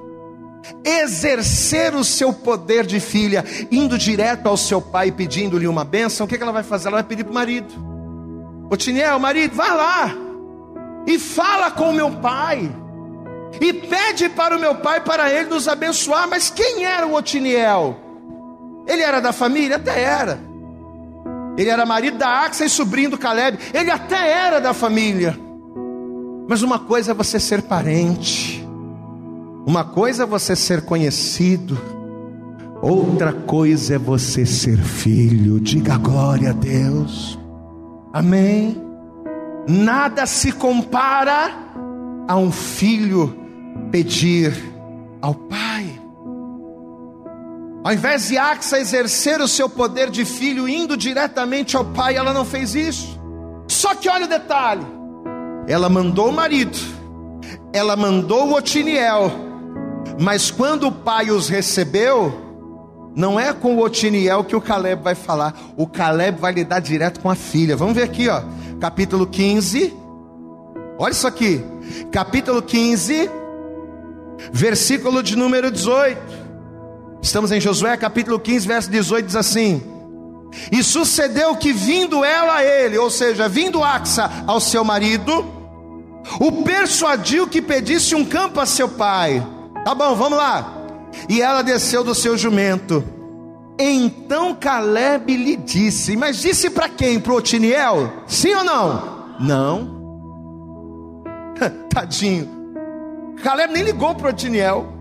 [0.84, 6.28] exercer o seu poder de filha, indo direto ao seu pai pedindo-lhe uma bênção, o
[6.28, 6.88] que, ela vai fazer?
[6.88, 7.74] Ela vai pedir para o marido:
[8.70, 10.14] Otiniel, marido, vai lá
[11.06, 12.70] e fala com o meu pai,
[13.60, 16.28] e pede para o meu pai para ele nos abençoar.
[16.28, 17.96] Mas quem era o Otiniel?
[18.86, 19.76] Ele era da família?
[19.76, 20.49] Até era.
[21.60, 23.58] Ele era marido da Axa e sobrinho do Caleb.
[23.74, 25.38] Ele até era da família.
[26.48, 28.66] Mas uma coisa é você ser parente.
[29.66, 31.78] Uma coisa é você ser conhecido,
[32.80, 35.60] outra coisa é você ser filho.
[35.60, 37.38] Diga glória a Deus.
[38.10, 38.80] Amém.
[39.68, 41.52] Nada se compara
[42.26, 43.36] a um filho
[43.90, 44.54] pedir
[45.20, 45.99] ao pai.
[47.82, 52.32] Ao invés de Axa exercer o seu poder de filho indo diretamente ao pai, ela
[52.32, 53.18] não fez isso.
[53.68, 54.84] Só que olha o detalhe:
[55.66, 56.76] ela mandou o marido,
[57.72, 59.32] ela mandou o Otiniel,
[60.20, 62.50] mas quando o pai os recebeu,
[63.16, 67.20] não é com o Otiniel que o Caleb vai falar, o Caleb vai lidar direto
[67.20, 67.76] com a filha.
[67.76, 68.42] Vamos ver aqui, ó,
[68.78, 69.96] capítulo 15.
[70.98, 71.64] Olha isso aqui,
[72.12, 73.30] capítulo 15,
[74.52, 76.39] versículo de número 18.
[77.22, 79.82] Estamos em Josué capítulo 15, verso 18, diz assim:
[80.72, 85.44] E sucedeu que vindo ela a ele, ou seja, vindo Axa ao seu marido,
[86.40, 89.46] o persuadiu que pedisse um campo a seu pai.
[89.84, 90.76] Tá bom, vamos lá.
[91.28, 93.04] E ela desceu do seu jumento.
[93.78, 97.18] Então Caleb lhe disse, mas disse para quem?
[97.18, 98.12] Para Otiniel?
[98.26, 99.34] Sim ou não?
[99.40, 100.00] Não.
[101.88, 102.48] Tadinho.
[103.42, 104.99] Caleb nem ligou para Otiniel.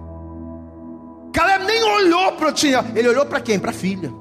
[1.34, 2.84] Caleb nem olhou para Otiniel.
[2.96, 3.60] Ele olhou para quem?
[3.60, 4.12] Para a filha.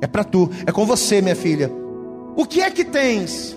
[0.00, 1.70] É para tu, é com você, minha filha.
[2.36, 3.56] O que é que tens?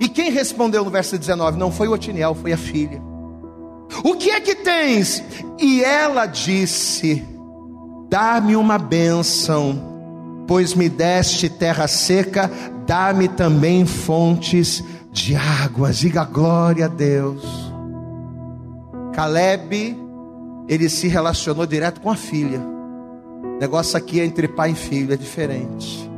[0.00, 1.58] E quem respondeu no verso 19?
[1.58, 3.02] Não foi o Otiniel, foi a filha.
[4.04, 5.22] O que é que tens?
[5.58, 7.26] E ela disse:
[8.08, 12.50] Dá-me uma bênção, pois me deste terra seca,
[12.86, 15.98] dá-me também fontes de águas.
[15.98, 17.42] Diga glória a Deus.
[19.12, 20.07] Caleb
[20.68, 22.60] ele se relacionou direto com a filha.
[22.60, 26.08] O negócio aqui é entre pai e filho, é diferente.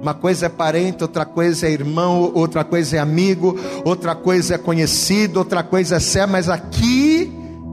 [0.00, 4.58] Uma coisa é parente, outra coisa é irmão, outra coisa é amigo, outra coisa é
[4.58, 7.32] conhecido, outra coisa é sé, mas aqui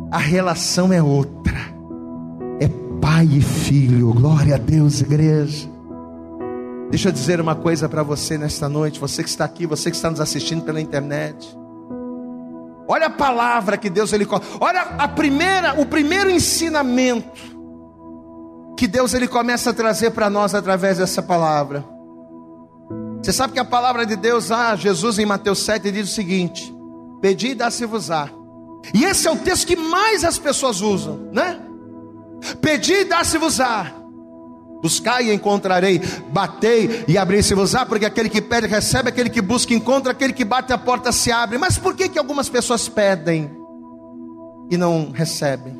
[0.09, 1.59] a relação é outra.
[2.59, 2.67] É
[2.99, 4.11] pai e filho.
[4.13, 5.69] Glória a Deus, igreja.
[6.89, 9.95] Deixa eu dizer uma coisa para você nesta noite, você que está aqui, você que
[9.95, 11.55] está nos assistindo pela internet.
[12.87, 14.27] Olha a palavra que Deus ele
[14.59, 17.55] olha a primeira, o primeiro ensinamento
[18.77, 21.83] que Deus ele começa a trazer para nós através dessa palavra.
[23.23, 26.73] Você sabe que a palavra de Deus, ah, Jesus em Mateus 7 diz o seguinte:
[27.21, 28.29] Pedi e dá-se-vos-á.
[28.93, 31.59] E esse é o texto que mais as pessoas usam, né?
[32.61, 33.91] Pedi e dá-se-vos-á.
[34.85, 35.99] Buscai e encontrarei,
[36.31, 40.71] batei e abri-se-vos-á, porque aquele que pede recebe, aquele que busca encontra, aquele que bate
[40.71, 41.57] a porta se abre.
[41.57, 43.49] Mas por que que algumas pessoas pedem
[44.69, 45.75] e não recebem?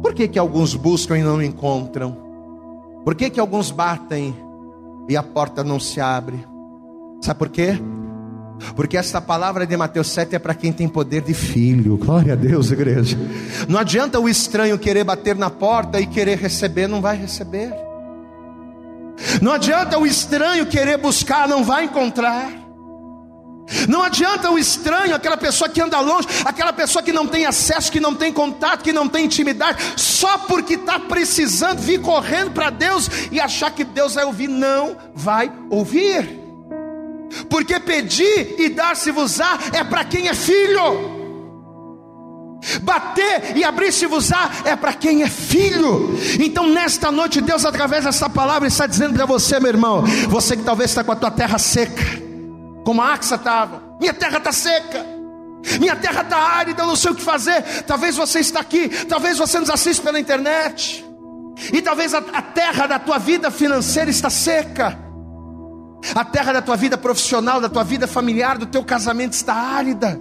[0.00, 2.16] Por que que alguns buscam e não encontram?
[3.04, 4.32] Por que que alguns batem
[5.08, 6.46] e a porta não se abre?
[7.20, 7.76] Sabe por quê?
[8.74, 11.96] Porque esta palavra de Mateus 7 é para quem tem poder de filho.
[11.96, 13.16] Glória a Deus, igreja.
[13.68, 17.72] Não adianta o estranho querer bater na porta e querer receber, não vai receber.
[19.40, 22.66] Não adianta o estranho querer buscar, não vai encontrar.
[23.88, 27.90] Não adianta o estranho, aquela pessoa que anda longe, aquela pessoa que não tem acesso,
[27.90, 32.70] que não tem contato, que não tem intimidade, só porque está precisando vir correndo para
[32.70, 36.45] Deus e achar que Deus vai ouvir, não vai ouvir.
[37.48, 41.16] Porque pedir e dar-se-vos-á é para quem é filho.
[42.82, 46.18] Bater e abrir-se-vos-á é para quem é filho.
[46.40, 50.62] Então, nesta noite, Deus, através dessa palavra, está dizendo para você, meu irmão, você que
[50.62, 52.04] talvez está com a tua terra seca,
[52.84, 55.16] como a Axa estava, minha terra está seca.
[55.80, 57.60] Minha terra está árida, eu não sei o que fazer.
[57.86, 61.04] Talvez você está aqui, talvez você nos assista pela internet.
[61.72, 65.05] E talvez a, a terra da tua vida financeira está seca.
[66.14, 70.20] A terra da tua vida profissional, da tua vida familiar, do teu casamento está árida.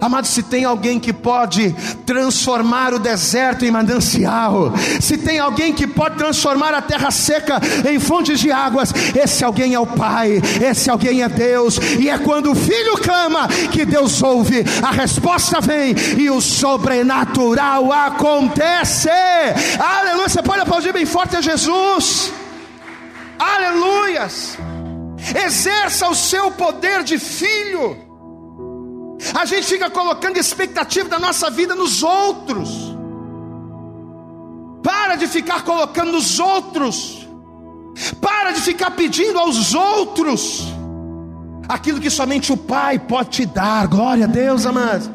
[0.00, 5.86] Amado, se tem alguém que pode transformar o deserto em manancial, se tem alguém que
[5.86, 10.90] pode transformar a terra seca em fontes de águas, esse alguém é o Pai, esse
[10.90, 15.94] alguém é Deus, e é quando o filho clama que Deus ouve, a resposta vem
[16.18, 19.08] e o sobrenatural acontece.
[19.78, 20.28] Aleluia!
[20.28, 22.32] Você pode aplaudir bem forte a Jesus.
[23.38, 24.58] Aleluias!
[25.44, 27.96] Exerça o seu poder de filho.
[29.34, 32.94] A gente fica colocando expectativa da nossa vida nos outros.
[34.82, 37.26] Para de ficar colocando nos outros.
[38.20, 40.74] Para de ficar pedindo aos outros
[41.68, 43.86] aquilo que somente o Pai pode te dar.
[43.86, 45.10] Glória a Deus, amados.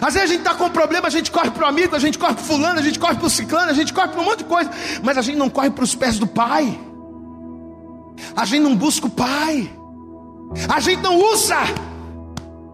[0.00, 1.98] Às vezes a gente está com um problema, a gente corre para o amigo, a
[1.98, 4.24] gente corre para fulano, a gente corre para o ciclano, a gente corre para um
[4.24, 4.70] monte de coisa,
[5.02, 6.78] mas a gente não corre para os pés do Pai.
[8.36, 9.70] A gente não busca o Pai.
[10.68, 11.56] A gente não usa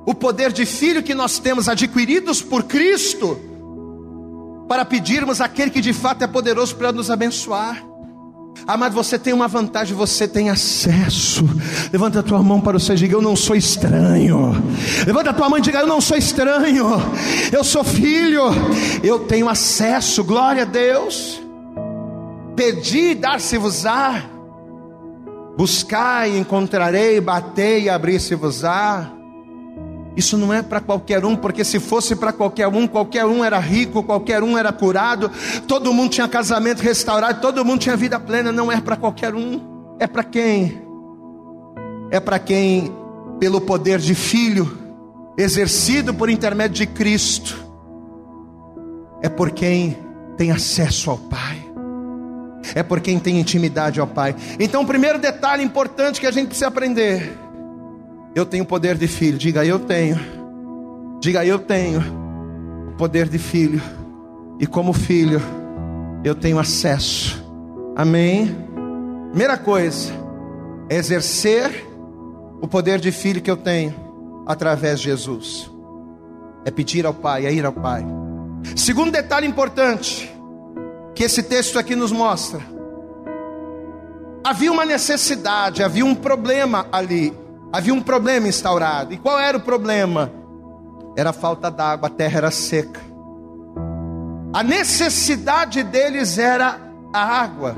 [0.07, 3.39] o poder de filho que nós temos adquiridos por Cristo
[4.69, 7.85] para pedirmos aquele que de fato é poderoso para nos abençoar.
[8.67, 11.45] Amado, você tem uma vantagem, você tem acesso.
[11.93, 14.53] Levanta a tua mão para o Senhor e diga: Eu não sou estranho.
[15.07, 16.87] Levanta a tua mão e diga: Eu não sou estranho.
[17.51, 18.45] Eu sou filho.
[19.03, 20.23] Eu tenho acesso.
[20.23, 21.43] Glória a Deus.
[22.55, 24.23] Pedi, dar-se-vos-á.
[25.57, 29.11] Buscai, encontrarei, batei e abrir-se-vos-á.
[30.17, 33.59] Isso não é para qualquer um, porque se fosse para qualquer um, qualquer um era
[33.59, 35.31] rico, qualquer um era curado,
[35.67, 38.53] todo mundo tinha casamento restaurado, todo mundo tinha vida plena.
[38.53, 39.61] Não é para qualquer um,
[39.99, 40.83] é para quem?
[42.11, 42.93] É para quem,
[43.41, 44.79] pelo poder de filho,
[45.39, 47.57] exercido por intermédio de Cristo,
[49.23, 49.97] é por quem
[50.37, 51.72] tem acesso ao Pai,
[52.75, 54.35] é por quem tem intimidade ao Pai.
[54.59, 57.43] Então, o primeiro detalhe importante que a gente precisa aprender
[58.35, 59.39] eu tenho poder de filho.
[59.39, 60.19] Diga, eu tenho.
[61.21, 62.03] Diga, eu tenho
[62.89, 63.81] o poder de filho.
[64.59, 65.41] E como filho,
[66.25, 67.43] eu tenho acesso.
[67.95, 68.57] Amém?
[69.29, 70.13] Primeira coisa,
[70.89, 71.87] é exercer
[72.61, 73.95] o poder de filho que eu tenho
[74.47, 75.71] através de Jesus.
[76.65, 78.05] É pedir ao Pai, é ir ao Pai.
[78.77, 80.33] Segundo detalhe importante
[81.23, 82.61] que esse texto aqui nos mostra.
[84.43, 87.33] Havia uma necessidade, havia um problema ali.
[87.73, 89.15] Havia um problema instaurado.
[89.15, 90.33] E qual era o problema?
[91.17, 93.01] Era a falta d'água, a terra era seca.
[94.53, 96.81] A necessidade deles era
[97.15, 97.77] a água.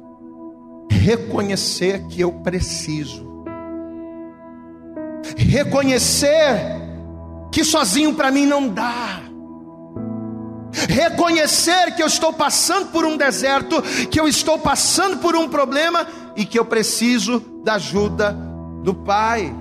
[0.89, 3.32] Reconhecer que eu preciso.
[5.37, 6.81] Reconhecer
[7.51, 9.23] que sozinho para mim não dá
[10.89, 16.07] reconhecer que eu estou passando por um deserto, que eu estou passando por um problema
[16.37, 18.37] e que eu preciso da ajuda
[18.83, 19.55] do Pai.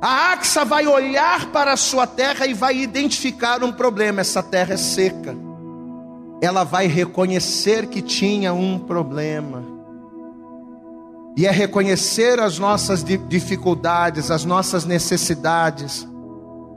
[0.00, 4.74] A Axa vai olhar para a sua terra e vai identificar um problema: essa terra
[4.74, 5.36] é seca.
[6.40, 9.77] Ela vai reconhecer que tinha um problema.
[11.38, 16.04] E é reconhecer as nossas dificuldades, as nossas necessidades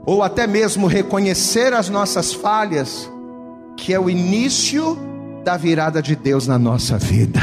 [0.06, 3.10] ou até mesmo reconhecer as nossas falhas,
[3.76, 4.96] que é o início
[5.42, 7.40] da virada de Deus na nossa vida.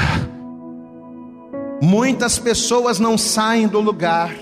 [1.82, 4.34] Muitas pessoas não saem do lugar,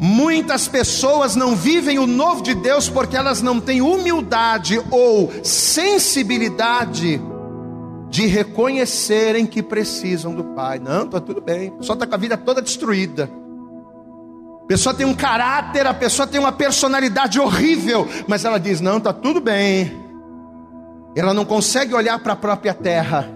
[0.00, 7.22] muitas pessoas não vivem o novo de Deus porque elas não têm humildade ou sensibilidade
[8.08, 10.78] de reconhecerem que precisam do Pai.
[10.78, 13.30] Não, está tudo bem, só está com a vida toda destruída.
[14.62, 18.98] A pessoa tem um caráter, a pessoa tem uma personalidade horrível, mas ela diz: não,
[18.98, 20.04] está tudo bem.
[21.14, 23.28] Ela não consegue olhar para a própria terra,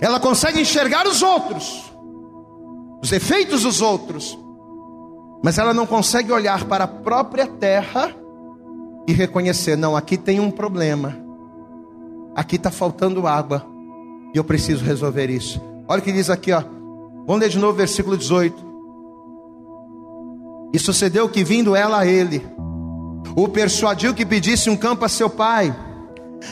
[0.00, 1.92] ela consegue enxergar os outros,
[3.02, 4.38] os efeitos dos outros,
[5.42, 8.14] mas ela não consegue olhar para a própria terra
[9.08, 11.16] e reconhecer: não, aqui tem um problema,
[12.34, 13.73] aqui está faltando água,
[14.34, 15.62] e eu preciso resolver isso.
[15.86, 16.60] Olha o que diz aqui, ó.
[17.24, 18.74] Vamos ler de novo versículo 18.
[20.74, 22.44] E sucedeu que, vindo ela a ele,
[23.36, 25.74] o persuadiu que pedisse um campo a seu pai.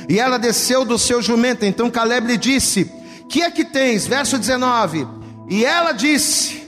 [0.09, 1.65] E ela desceu do seu jumento.
[1.65, 2.91] Então Caleb lhe disse:
[3.29, 4.07] Que é que tens?
[4.07, 5.07] Verso 19.
[5.51, 6.63] E ela disse: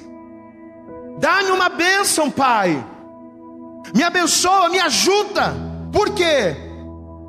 [1.21, 2.85] Dá-me uma bênção, pai.
[3.95, 5.55] Me abençoa, me ajuda.
[5.93, 6.57] Por quê?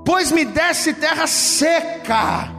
[0.04, 2.55] Pois me desse terra seca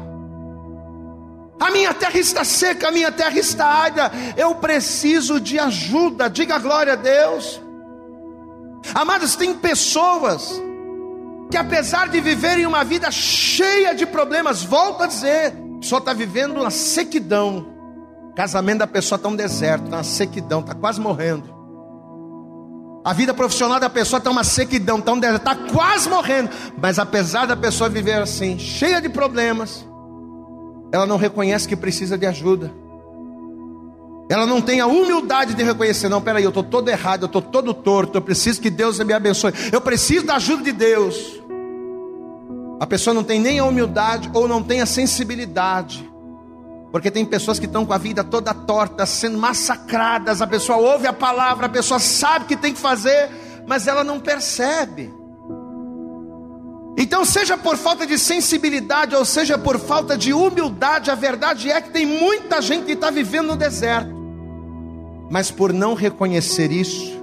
[1.59, 4.13] a minha terra está seca, a minha terra está árida.
[4.37, 6.29] Eu preciso de ajuda.
[6.29, 7.61] Diga glória a Deus.
[8.95, 10.63] Amados, tem pessoas
[11.51, 16.61] que, apesar de viverem uma vida cheia de problemas, volta a dizer, só está vivendo
[16.61, 17.67] uma sequidão.
[18.31, 21.57] O casamento da pessoa está um deserto, está uma sequidão, está quase morrendo.
[23.03, 26.51] A vida profissional da pessoa está uma sequidão, está um deserto, está quase morrendo.
[26.77, 29.87] Mas apesar da pessoa viver assim, cheia de problemas,
[30.97, 32.73] ela não reconhece que precisa de ajuda.
[34.31, 37.43] Ela não tem a humildade de reconhecer, não, peraí, eu estou todo errado, eu estou
[37.43, 41.41] todo torto, eu preciso que Deus me abençoe, eu preciso da ajuda de Deus.
[42.81, 46.11] A pessoa não tem nem a humildade ou não tem a sensibilidade,
[46.91, 50.41] porque tem pessoas que estão com a vida toda torta, sendo massacradas.
[50.41, 53.31] A pessoa ouve a palavra, a pessoa sabe o que tem que fazer,
[53.67, 55.13] mas ela não percebe.
[56.97, 61.81] Então, seja por falta de sensibilidade ou seja por falta de humildade, a verdade é
[61.81, 64.15] que tem muita gente que está vivendo no deserto,
[65.31, 67.23] mas por não reconhecer isso,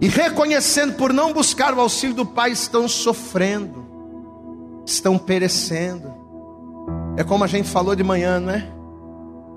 [0.00, 3.86] e reconhecendo por não buscar o auxílio do Pai, estão sofrendo,
[4.84, 6.12] estão perecendo.
[7.16, 8.68] É como a gente falou de manhã, não é?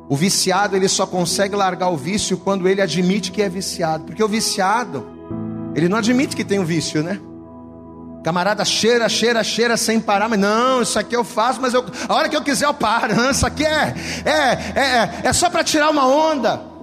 [0.08, 4.24] O viciado ele só consegue largar o vício quando ele admite que é viciado, porque
[4.24, 5.06] o viciado
[5.76, 7.20] ele não admite que tem um vício, né?
[8.24, 12.14] Camarada cheira, cheira, cheira sem parar, mas não, isso aqui eu faço, mas eu, a
[12.14, 13.16] hora que eu quiser eu paro.
[13.16, 13.96] Não, isso aqui é,
[14.26, 16.78] é, é, é, é só para tirar uma onda.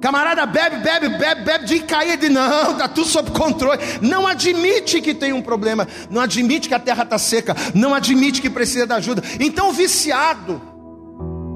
[0.00, 3.80] Camarada bebe, bebe, bebe, bebe de cair de não, está tudo sob controle.
[4.00, 8.40] Não admite que tem um problema, não admite que a terra está seca, não admite
[8.40, 9.22] que precisa de ajuda.
[9.40, 10.60] Então o viciado,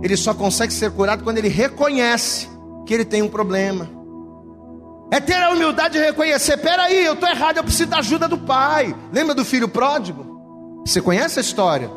[0.03, 2.48] ele só consegue ser curado quando ele reconhece
[2.86, 3.99] que ele tem um problema.
[5.11, 8.38] É ter a humildade de reconhecer: peraí, eu estou errado, eu preciso da ajuda do
[8.38, 8.94] pai.
[9.12, 10.82] Lembra do filho pródigo?
[10.86, 11.90] Você conhece a história?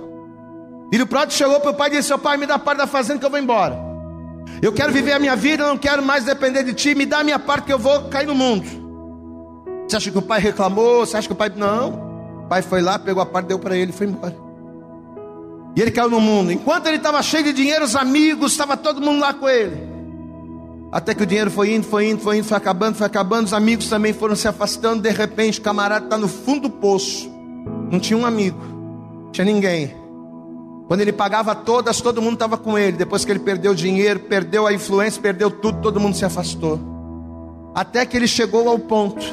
[0.92, 3.20] Filho pródigo chegou para o pai e disse: Seu pai, me dá parte da fazenda
[3.20, 3.78] que eu vou embora.
[4.62, 7.24] Eu quero viver a minha vida, não quero mais depender de ti, me dá a
[7.24, 8.66] minha parte que eu vou cair no mundo.
[9.88, 11.06] Você acha que o pai reclamou?
[11.06, 11.52] Você acha que o pai.
[11.56, 12.44] Não.
[12.46, 14.36] O pai foi lá, pegou a parte, deu para ele e foi embora.
[15.76, 16.52] E ele caiu no mundo.
[16.52, 19.93] Enquanto ele estava cheio de dinheiro, os amigos, estava todo mundo lá com ele.
[20.94, 23.48] Até que o dinheiro foi indo, foi indo, foi indo, foi acabando, foi acabando.
[23.48, 25.02] Os amigos também foram se afastando.
[25.02, 27.34] De repente, o camarada está no fundo do poço.
[27.90, 28.60] Não tinha um amigo,
[29.24, 29.92] não tinha ninguém.
[30.88, 32.96] Quando ele pagava todas, todo mundo estava com ele.
[32.96, 36.80] Depois que ele perdeu o dinheiro, perdeu a influência, perdeu tudo, todo mundo se afastou.
[37.74, 39.26] Até que ele chegou ao ponto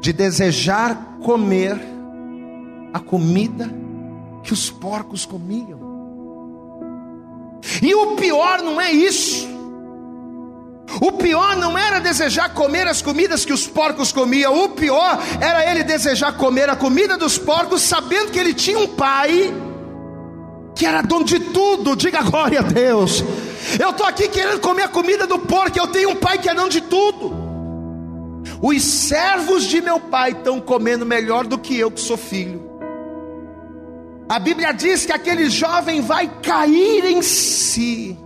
[0.00, 1.80] de desejar comer
[2.92, 3.70] a comida
[4.42, 5.78] que os porcos comiam.
[7.80, 9.57] E o pior não é isso.
[11.00, 15.70] O pior não era desejar comer as comidas que os porcos comiam, o pior era
[15.70, 19.52] ele desejar comer a comida dos porcos, sabendo que ele tinha um pai
[20.74, 21.94] que era dono de tudo.
[21.94, 23.22] Diga glória a Deus.
[23.78, 26.54] Eu estou aqui querendo comer a comida do porco, eu tenho um pai que é
[26.54, 27.36] dono de tudo.
[28.62, 32.66] Os servos de meu pai estão comendo melhor do que eu, que sou filho.
[34.26, 38.16] A Bíblia diz que aquele jovem vai cair em si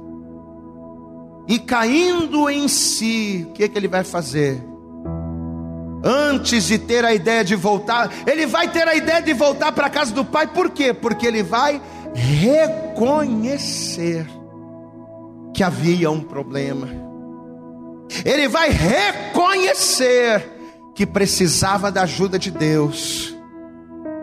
[1.53, 4.65] e caindo em si, o que, é que ele vai fazer?
[6.03, 9.89] Antes de ter a ideia de voltar, ele vai ter a ideia de voltar para
[9.89, 10.95] a casa do pai, por quê?
[10.95, 11.79] Porque ele vai
[12.15, 14.27] reconhecer
[15.53, 16.89] que havia um problema,
[18.25, 20.51] ele vai reconhecer
[20.95, 23.37] que precisava da ajuda de Deus,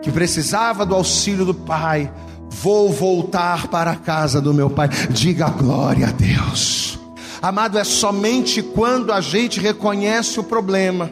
[0.02, 2.12] que precisava do auxílio do Pai.
[2.50, 6.99] Vou voltar para a casa do meu Pai, diga glória a Deus.
[7.42, 11.10] Amado, é somente quando a gente reconhece o problema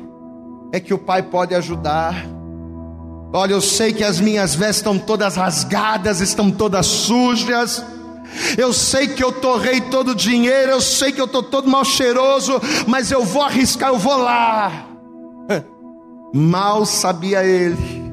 [0.71, 2.15] é que o Pai pode ajudar.
[3.33, 7.83] Olha, eu sei que as minhas vestes estão todas rasgadas, estão todas sujas.
[8.59, 11.85] Eu sei que eu torrei todo o dinheiro, eu sei que eu estou todo mal
[11.85, 14.87] cheiroso, mas eu vou arriscar, eu vou lá.
[16.35, 18.08] Mal sabia ele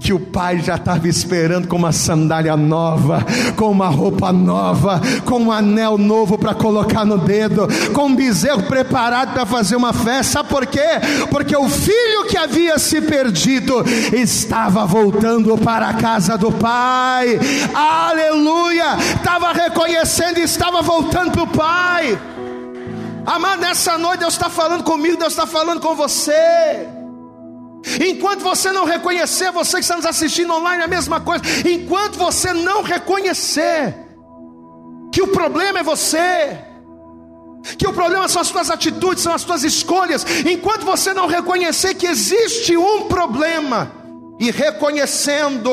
[0.00, 3.24] que o pai já estava esperando com uma sandália nova,
[3.56, 8.62] com uma roupa nova, com um anel novo para colocar no dedo, com um bezerro
[8.64, 10.34] preparado para fazer uma festa.
[10.34, 11.00] Sabe por quê?
[11.30, 17.38] Porque o filho que havia se perdido estava voltando para a casa do pai.
[17.74, 18.96] Aleluia!
[19.16, 22.18] Estava reconhecendo e estava voltando para o pai.
[23.26, 26.93] Amado, nessa noite Deus está falando comigo, Deus está falando com você.
[28.06, 31.44] Enquanto você não reconhecer, você que está nos assistindo online, é a mesma coisa.
[31.68, 33.94] Enquanto você não reconhecer
[35.12, 36.58] que o problema é você,
[37.78, 41.94] que o problema são as suas atitudes, são as suas escolhas, enquanto você não reconhecer
[41.94, 44.04] que existe um problema,
[44.38, 45.70] e reconhecendo,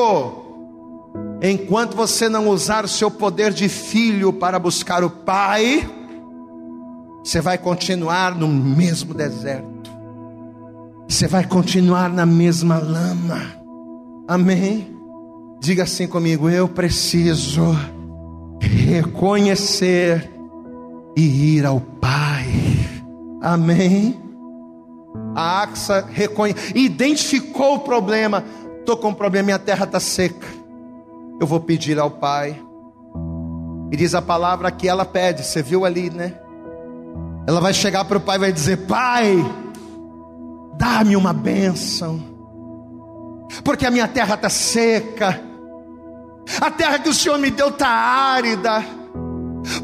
[1.42, 5.88] enquanto você não usar o seu poder de filho para buscar o Pai,
[7.24, 9.71] você vai continuar no mesmo deserto
[11.12, 13.38] você vai continuar na mesma lama.
[14.26, 14.96] Amém?
[15.60, 17.76] Diga assim comigo: eu preciso
[18.58, 20.30] reconhecer
[21.14, 22.46] e ir ao Pai.
[23.42, 24.18] Amém?
[25.34, 26.54] A Axa reconhe...
[26.74, 28.42] identificou o problema.
[28.78, 30.46] Estou com um problema, minha terra está seca.
[31.38, 32.58] Eu vou pedir ao Pai.
[33.90, 36.34] E diz a palavra que ela pede, você viu ali, né?
[37.46, 39.44] Ela vai chegar para o Pai e vai dizer: Pai,
[40.76, 42.22] dá-me uma bênção,
[43.64, 45.40] porque a minha terra está seca,
[46.60, 48.84] a terra que o Senhor me deu está árida.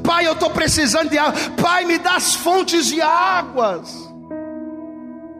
[0.02, 1.34] Pai, eu estou precisando de água.
[1.60, 4.08] Pai, me dá as fontes de águas.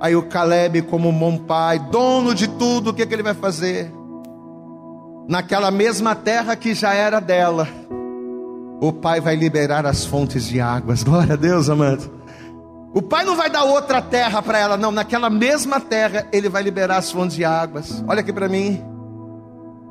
[0.01, 3.93] Aí o Caleb, como bom pai, dono de tudo, o que, que ele vai fazer?
[5.29, 7.69] Naquela mesma terra que já era dela,
[8.81, 11.03] o pai vai liberar as fontes de águas.
[11.03, 12.18] Glória a Deus, amado.
[12.95, 14.91] O pai não vai dar outra terra para ela, não.
[14.91, 18.03] Naquela mesma terra, ele vai liberar as fontes de águas.
[18.09, 18.98] Olha aqui para mim.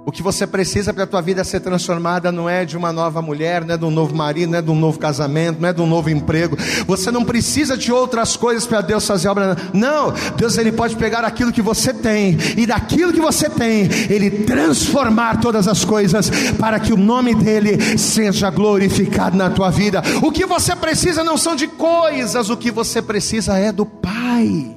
[0.08, 3.22] O que você precisa para a tua vida ser transformada não é de uma nova
[3.22, 5.74] mulher, não é de um novo marido, não é de um novo casamento, não é
[5.74, 6.58] de um novo emprego.
[6.88, 9.58] Você não precisa de outras coisas para Deus fazer obra.
[9.74, 14.32] Não, Deus ele pode pegar aquilo que você tem e daquilo que você tem, ele
[14.45, 20.01] transformar todas as coisas para que o nome dele seja glorificado na tua vida.
[20.22, 24.76] O que você precisa não são de coisas, o que você precisa é do Pai.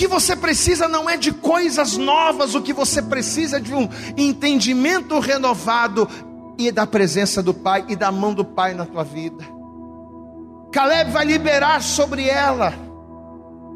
[0.00, 3.86] Que você precisa não é de coisas novas, o que você precisa é de um
[4.16, 6.08] entendimento renovado
[6.56, 9.44] e da presença do Pai e da mão do Pai na tua vida.
[10.72, 12.72] Caleb vai liberar sobre ela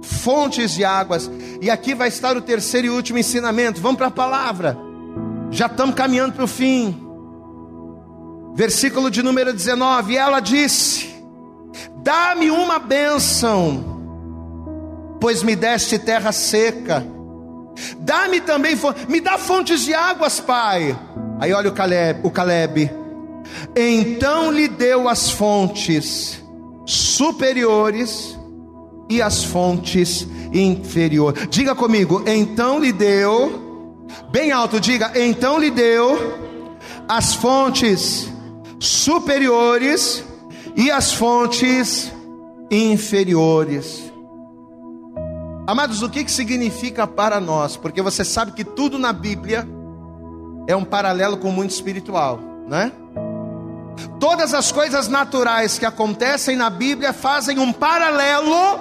[0.01, 3.83] fontes de águas, e aqui vai estar o terceiro e último ensinamento.
[3.83, 4.79] Vamos para a palavra,
[5.51, 7.07] já estamos caminhando para o fim.
[8.55, 11.23] Versículo de número 19: Ela disse:
[12.03, 13.94] Dá-me uma bênção
[15.21, 17.05] pois me deste terra seca.
[17.99, 18.77] Dá-me também,
[19.09, 20.97] me dá fontes de águas, pai.
[21.41, 22.91] Aí olha o Caleb, o Caleb.
[23.77, 26.43] Então lhe deu as fontes
[26.87, 28.39] superiores
[29.09, 31.47] e as fontes inferiores.
[31.51, 36.35] Diga comigo, então lhe deu, bem alto, diga, então lhe deu
[37.09, 38.29] as fontes
[38.79, 40.25] superiores
[40.77, 42.11] e as fontes
[42.71, 44.04] inferiores.
[45.67, 47.77] Amados, o que, que significa para nós?
[47.77, 49.67] Porque você sabe que tudo na Bíblia
[50.67, 52.39] é um paralelo com o mundo espiritual,
[52.69, 52.93] né?
[54.21, 58.79] Todas as coisas naturais que acontecem na Bíblia fazem um paralelo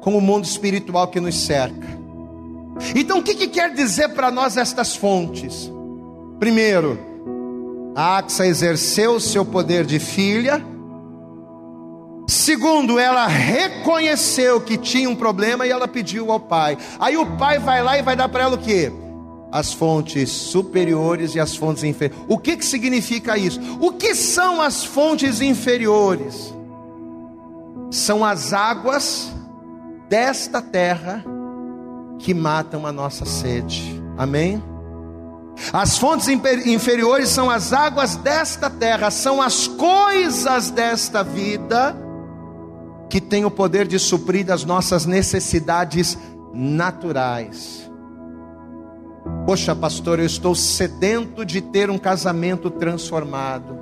[0.00, 1.88] com o mundo espiritual que nos cerca.
[2.94, 5.70] Então, o que, que quer dizer para nós estas fontes?
[6.38, 6.98] Primeiro,
[7.96, 10.64] a Axa exerceu seu poder de filha
[12.26, 16.78] Segundo, ela reconheceu que tinha um problema e ela pediu ao pai.
[16.98, 18.90] Aí o pai vai lá e vai dar para ela o que?
[19.52, 22.24] As fontes superiores e as fontes inferiores.
[22.26, 23.60] O que, que significa isso?
[23.80, 26.52] O que são as fontes inferiores?
[27.90, 29.30] São as águas
[30.08, 31.24] desta terra
[32.18, 34.02] que matam a nossa sede.
[34.16, 34.62] Amém?
[35.72, 42.03] As fontes inferiores são as águas desta terra, são as coisas desta vida
[43.14, 46.18] que tem o poder de suprir as nossas necessidades
[46.52, 47.88] naturais.
[49.46, 53.78] Poxa, pastor, eu estou sedento de ter um casamento transformado.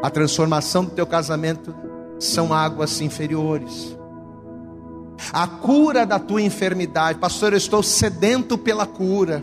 [0.00, 1.74] A transformação do teu casamento
[2.16, 3.98] são águas inferiores.
[5.32, 9.42] A cura da tua enfermidade, pastor, eu estou sedento pela cura.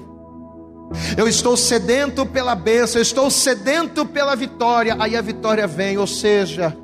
[1.17, 4.95] Eu estou sedento pela bênção, eu estou sedento pela vitória.
[4.97, 6.77] Aí a vitória vem, ou seja,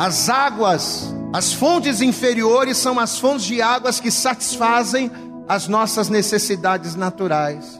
[0.00, 5.10] as águas, as fontes inferiores são as fontes de águas que satisfazem
[5.46, 7.78] as nossas necessidades naturais.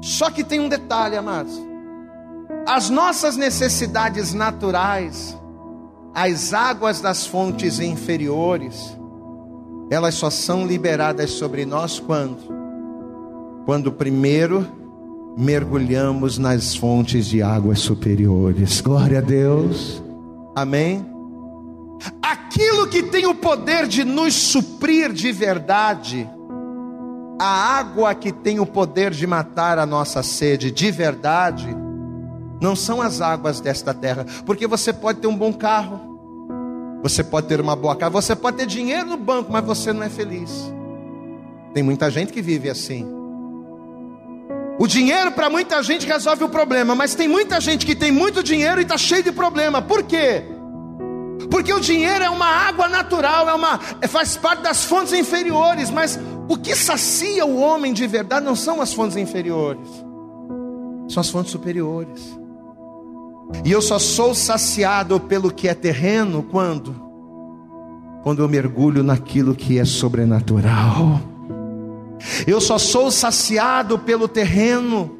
[0.00, 1.52] Só que tem um detalhe, amados.
[2.66, 5.38] As nossas necessidades naturais,
[6.14, 8.96] as águas das fontes inferiores,
[9.90, 12.38] elas só são liberadas sobre nós quando?
[13.66, 14.66] Quando primeiro
[15.36, 18.80] mergulhamos nas fontes de águas superiores.
[18.80, 20.07] Glória a Deus.
[20.60, 21.06] Amém?
[22.20, 26.28] Aquilo que tem o poder de nos suprir de verdade,
[27.40, 31.68] a água que tem o poder de matar a nossa sede de verdade,
[32.60, 36.00] não são as águas desta terra, porque você pode ter um bom carro,
[37.04, 40.02] você pode ter uma boa casa, você pode ter dinheiro no banco, mas você não
[40.02, 40.72] é feliz.
[41.72, 43.17] Tem muita gente que vive assim.
[44.78, 48.42] O dinheiro para muita gente resolve o problema, mas tem muita gente que tem muito
[48.44, 49.82] dinheiro e está cheio de problema.
[49.82, 50.44] Por quê?
[51.50, 55.90] Porque o dinheiro é uma água natural, é uma, é, faz parte das fontes inferiores,
[55.90, 56.18] mas
[56.48, 59.88] o que sacia o homem de verdade não são as fontes inferiores,
[61.08, 62.38] são as fontes superiores.
[63.64, 66.94] E eu só sou saciado pelo que é terreno quando?
[68.22, 71.20] Quando eu mergulho naquilo que é sobrenatural.
[72.46, 75.18] Eu só sou saciado pelo terreno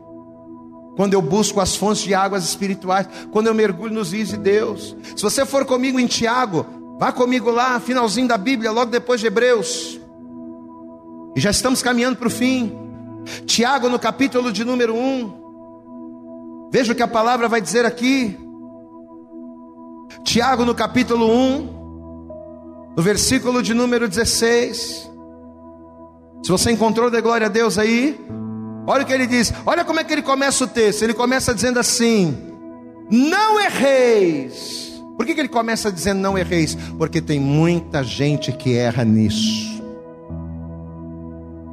[0.97, 4.97] quando eu busco as fontes de águas espirituais, quando eu mergulho nos rios de Deus.
[5.15, 6.67] Se você for comigo em Tiago,
[6.99, 10.01] vá comigo lá, finalzinho da Bíblia, logo depois de Hebreus.
[11.37, 12.77] E já estamos caminhando para o fim.
[13.47, 16.69] Tiago, no capítulo de número 1.
[16.73, 18.37] Veja o que a palavra vai dizer aqui.
[20.25, 25.09] Tiago, no capítulo 1, no versículo de número 16.
[26.43, 28.19] Se você encontrou, de glória a Deus aí.
[28.87, 31.03] Olha o que ele diz, olha como é que ele começa o texto.
[31.03, 32.37] Ele começa dizendo assim:
[33.11, 35.03] Não erreis.
[35.17, 36.77] Por que, que ele começa dizendo não erreis?
[36.97, 39.83] Porque tem muita gente que erra nisso.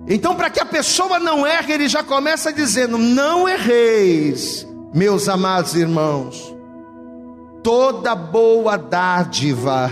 [0.07, 5.75] Então, para que a pessoa não erre, ele já começa dizendo: Não erreis, meus amados
[5.75, 6.53] irmãos.
[7.63, 9.91] Toda boa dádiva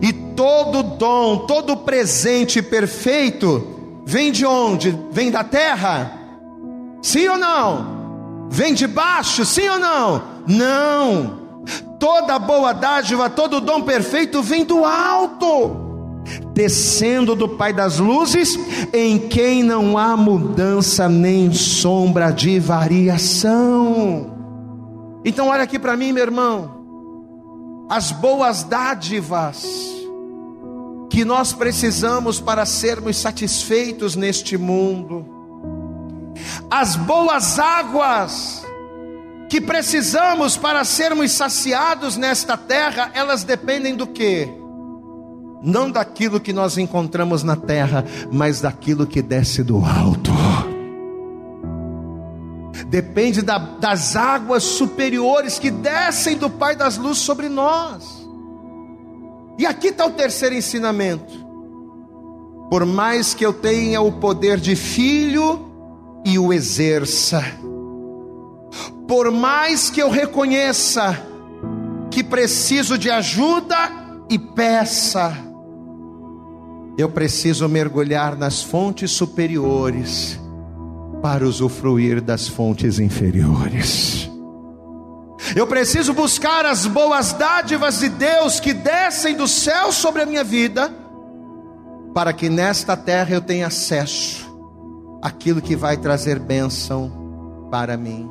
[0.00, 4.96] e todo dom, todo presente perfeito, vem de onde?
[5.10, 6.18] Vem da terra?
[7.02, 8.48] Sim ou não?
[8.50, 9.44] Vem de baixo?
[9.44, 10.22] Sim ou não?
[10.46, 11.42] Não.
[11.98, 15.82] Toda boa dádiva, todo dom perfeito vem do alto
[16.54, 18.58] descendo do Pai das luzes,
[18.92, 24.30] em quem não há mudança nem sombra de variação.
[25.24, 26.81] Então, olha aqui para mim, meu irmão,
[27.92, 29.66] as boas dádivas
[31.10, 35.26] que nós precisamos para sermos satisfeitos neste mundo,
[36.70, 38.64] as boas águas
[39.50, 44.48] que precisamos para sermos saciados nesta terra, elas dependem do que?
[45.64, 50.31] não daquilo que nós encontramos na terra, mas daquilo que desce do alto.
[52.92, 58.28] Depende da, das águas superiores que descem do Pai das luzes sobre nós.
[59.58, 61.32] E aqui está o terceiro ensinamento.
[62.68, 65.70] Por mais que eu tenha o poder de filho
[66.22, 67.42] e o exerça,
[69.08, 71.18] por mais que eu reconheça
[72.10, 73.74] que preciso de ajuda
[74.28, 75.34] e peça,
[76.98, 80.41] eu preciso mergulhar nas fontes superiores
[81.22, 84.28] para usufruir das fontes inferiores.
[85.54, 90.42] Eu preciso buscar as boas dádivas de Deus que descem do céu sobre a minha
[90.42, 90.92] vida,
[92.12, 94.50] para que nesta terra eu tenha acesso
[95.22, 98.28] àquilo que vai trazer bênção para mim.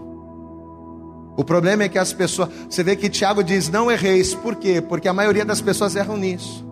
[1.37, 4.81] O problema é que as pessoas, você vê que Tiago diz: não erreis, por quê?
[4.81, 6.65] Porque a maioria das pessoas erram nisso.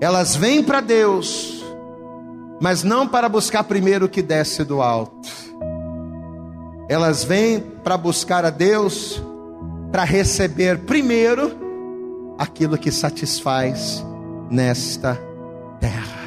[0.00, 1.59] Elas vêm para Deus,
[2.60, 5.28] mas não para buscar primeiro o que desce do alto.
[6.88, 9.22] Elas vêm para buscar a Deus,
[9.90, 11.56] para receber primeiro
[12.36, 14.04] aquilo que satisfaz
[14.50, 15.18] nesta
[15.80, 16.20] terra.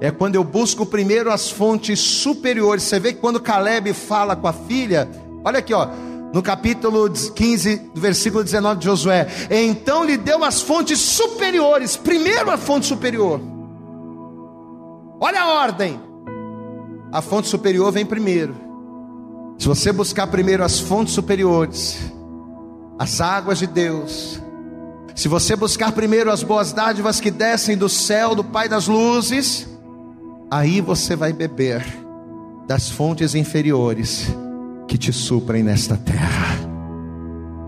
[0.00, 2.84] É quando eu busco primeiro as fontes superiores.
[2.84, 5.08] Você vê que quando Caleb fala com a filha,
[5.44, 5.88] olha aqui, ó
[6.32, 9.26] no capítulo 15, versículo 19 de Josué.
[9.50, 13.55] Então lhe deu as fontes superiores, primeiro a fonte superior.
[15.20, 16.00] Olha a ordem.
[17.12, 18.54] A fonte superior vem primeiro.
[19.58, 21.98] Se você buscar primeiro as fontes superiores,
[22.98, 24.40] as águas de Deus,
[25.14, 29.66] se você buscar primeiro as boas dádivas que descem do céu, do Pai das luzes,
[30.50, 31.82] aí você vai beber
[32.66, 34.26] das fontes inferiores
[34.86, 36.56] que te suprem nesta terra.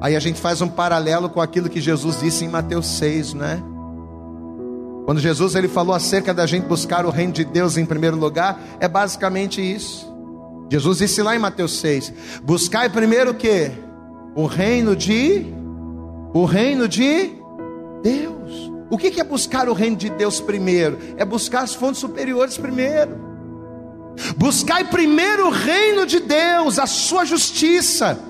[0.01, 3.62] Aí a gente faz um paralelo com aquilo que Jesus disse em Mateus 6, né?
[5.09, 8.61] Quando Jesus ele falou acerca da gente buscar o reino de Deus em primeiro lugar,
[8.78, 10.06] é basicamente isso.
[10.70, 13.70] Jesus disse lá em Mateus 6: Buscai primeiro o que?
[14.34, 15.46] O reino de
[16.34, 17.32] o reino de
[18.02, 18.70] Deus.
[18.90, 20.98] O que é buscar o reino de Deus primeiro?
[21.16, 23.16] É buscar as fontes superiores primeiro.
[24.36, 28.28] Buscai primeiro o reino de Deus, a sua justiça.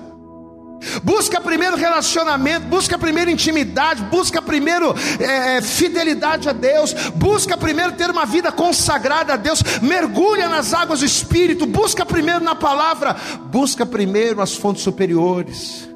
[1.03, 7.93] Busca primeiro relacionamento, busca primeiro intimidade, busca primeiro é, é, fidelidade a Deus, busca primeiro
[7.93, 13.15] ter uma vida consagrada a Deus, mergulha nas águas do Espírito, busca primeiro na palavra,
[13.51, 15.87] busca primeiro as fontes superiores.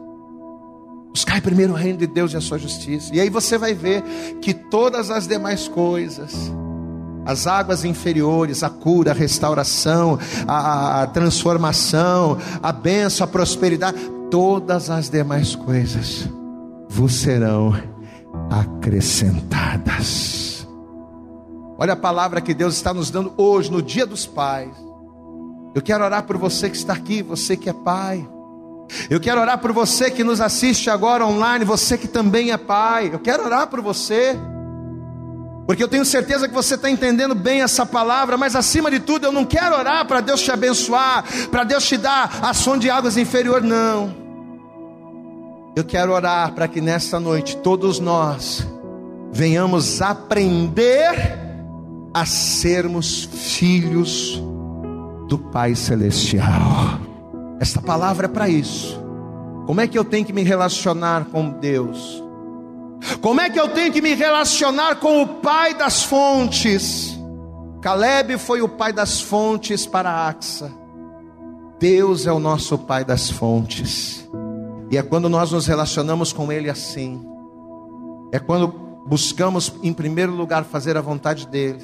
[1.13, 4.03] Buscai primeiro o reino de Deus e a sua justiça, e aí você vai ver
[4.41, 6.51] que todas as demais coisas,
[7.23, 13.97] as águas inferiores, a cura, a restauração, a, a transformação, a bênção, a prosperidade,
[14.34, 16.27] todas as demais coisas
[16.89, 17.71] vos serão
[18.49, 20.67] acrescentadas.
[21.77, 24.71] Olha a palavra que Deus está nos dando hoje, no Dia dos Pais.
[25.75, 28.27] Eu quero orar por você que está aqui, você que é pai.
[29.07, 33.11] Eu quero orar por você que nos assiste agora online, você que também é pai.
[33.13, 34.36] Eu quero orar por você.
[35.67, 39.27] Porque eu tenho certeza que você está entendendo bem essa palavra, mas acima de tudo,
[39.27, 42.89] eu não quero orar para Deus te abençoar, para Deus te dar a som de
[42.89, 44.22] águas inferior, não.
[45.76, 48.67] Eu quero orar para que nesta noite todos nós
[49.32, 51.39] venhamos aprender
[52.13, 54.39] a sermos filhos
[55.28, 56.99] do Pai Celestial.
[57.59, 59.01] Esta palavra é para isso.
[59.65, 62.24] Como é que eu tenho que me relacionar com Deus?
[63.19, 67.19] Como é que eu tenho que me relacionar com o pai das fontes?
[67.82, 70.71] Caleb foi o pai das fontes para Axa.
[71.80, 74.30] Deus é o nosso pai das fontes.
[74.94, 77.20] E é quando nós nos relacionamos com ele assim.
[78.32, 78.68] É quando
[79.08, 81.84] buscamos em primeiro lugar fazer a vontade dele.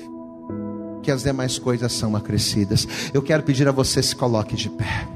[1.01, 2.88] que as demais coisas são acrescidas.
[3.12, 5.07] Eu quero pedir a você se coloque de pé.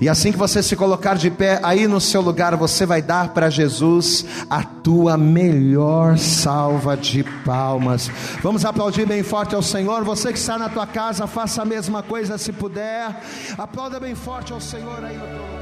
[0.00, 3.28] E assim que você se colocar de pé, aí no seu lugar, você vai dar
[3.28, 8.10] para Jesus a tua melhor salva de palmas.
[8.42, 10.02] Vamos aplaudir bem forte ao Senhor.
[10.02, 13.22] Você que está na tua casa, faça a mesma coisa se puder.
[13.56, 15.61] Aplauda bem forte ao Senhor aí no teu lugar.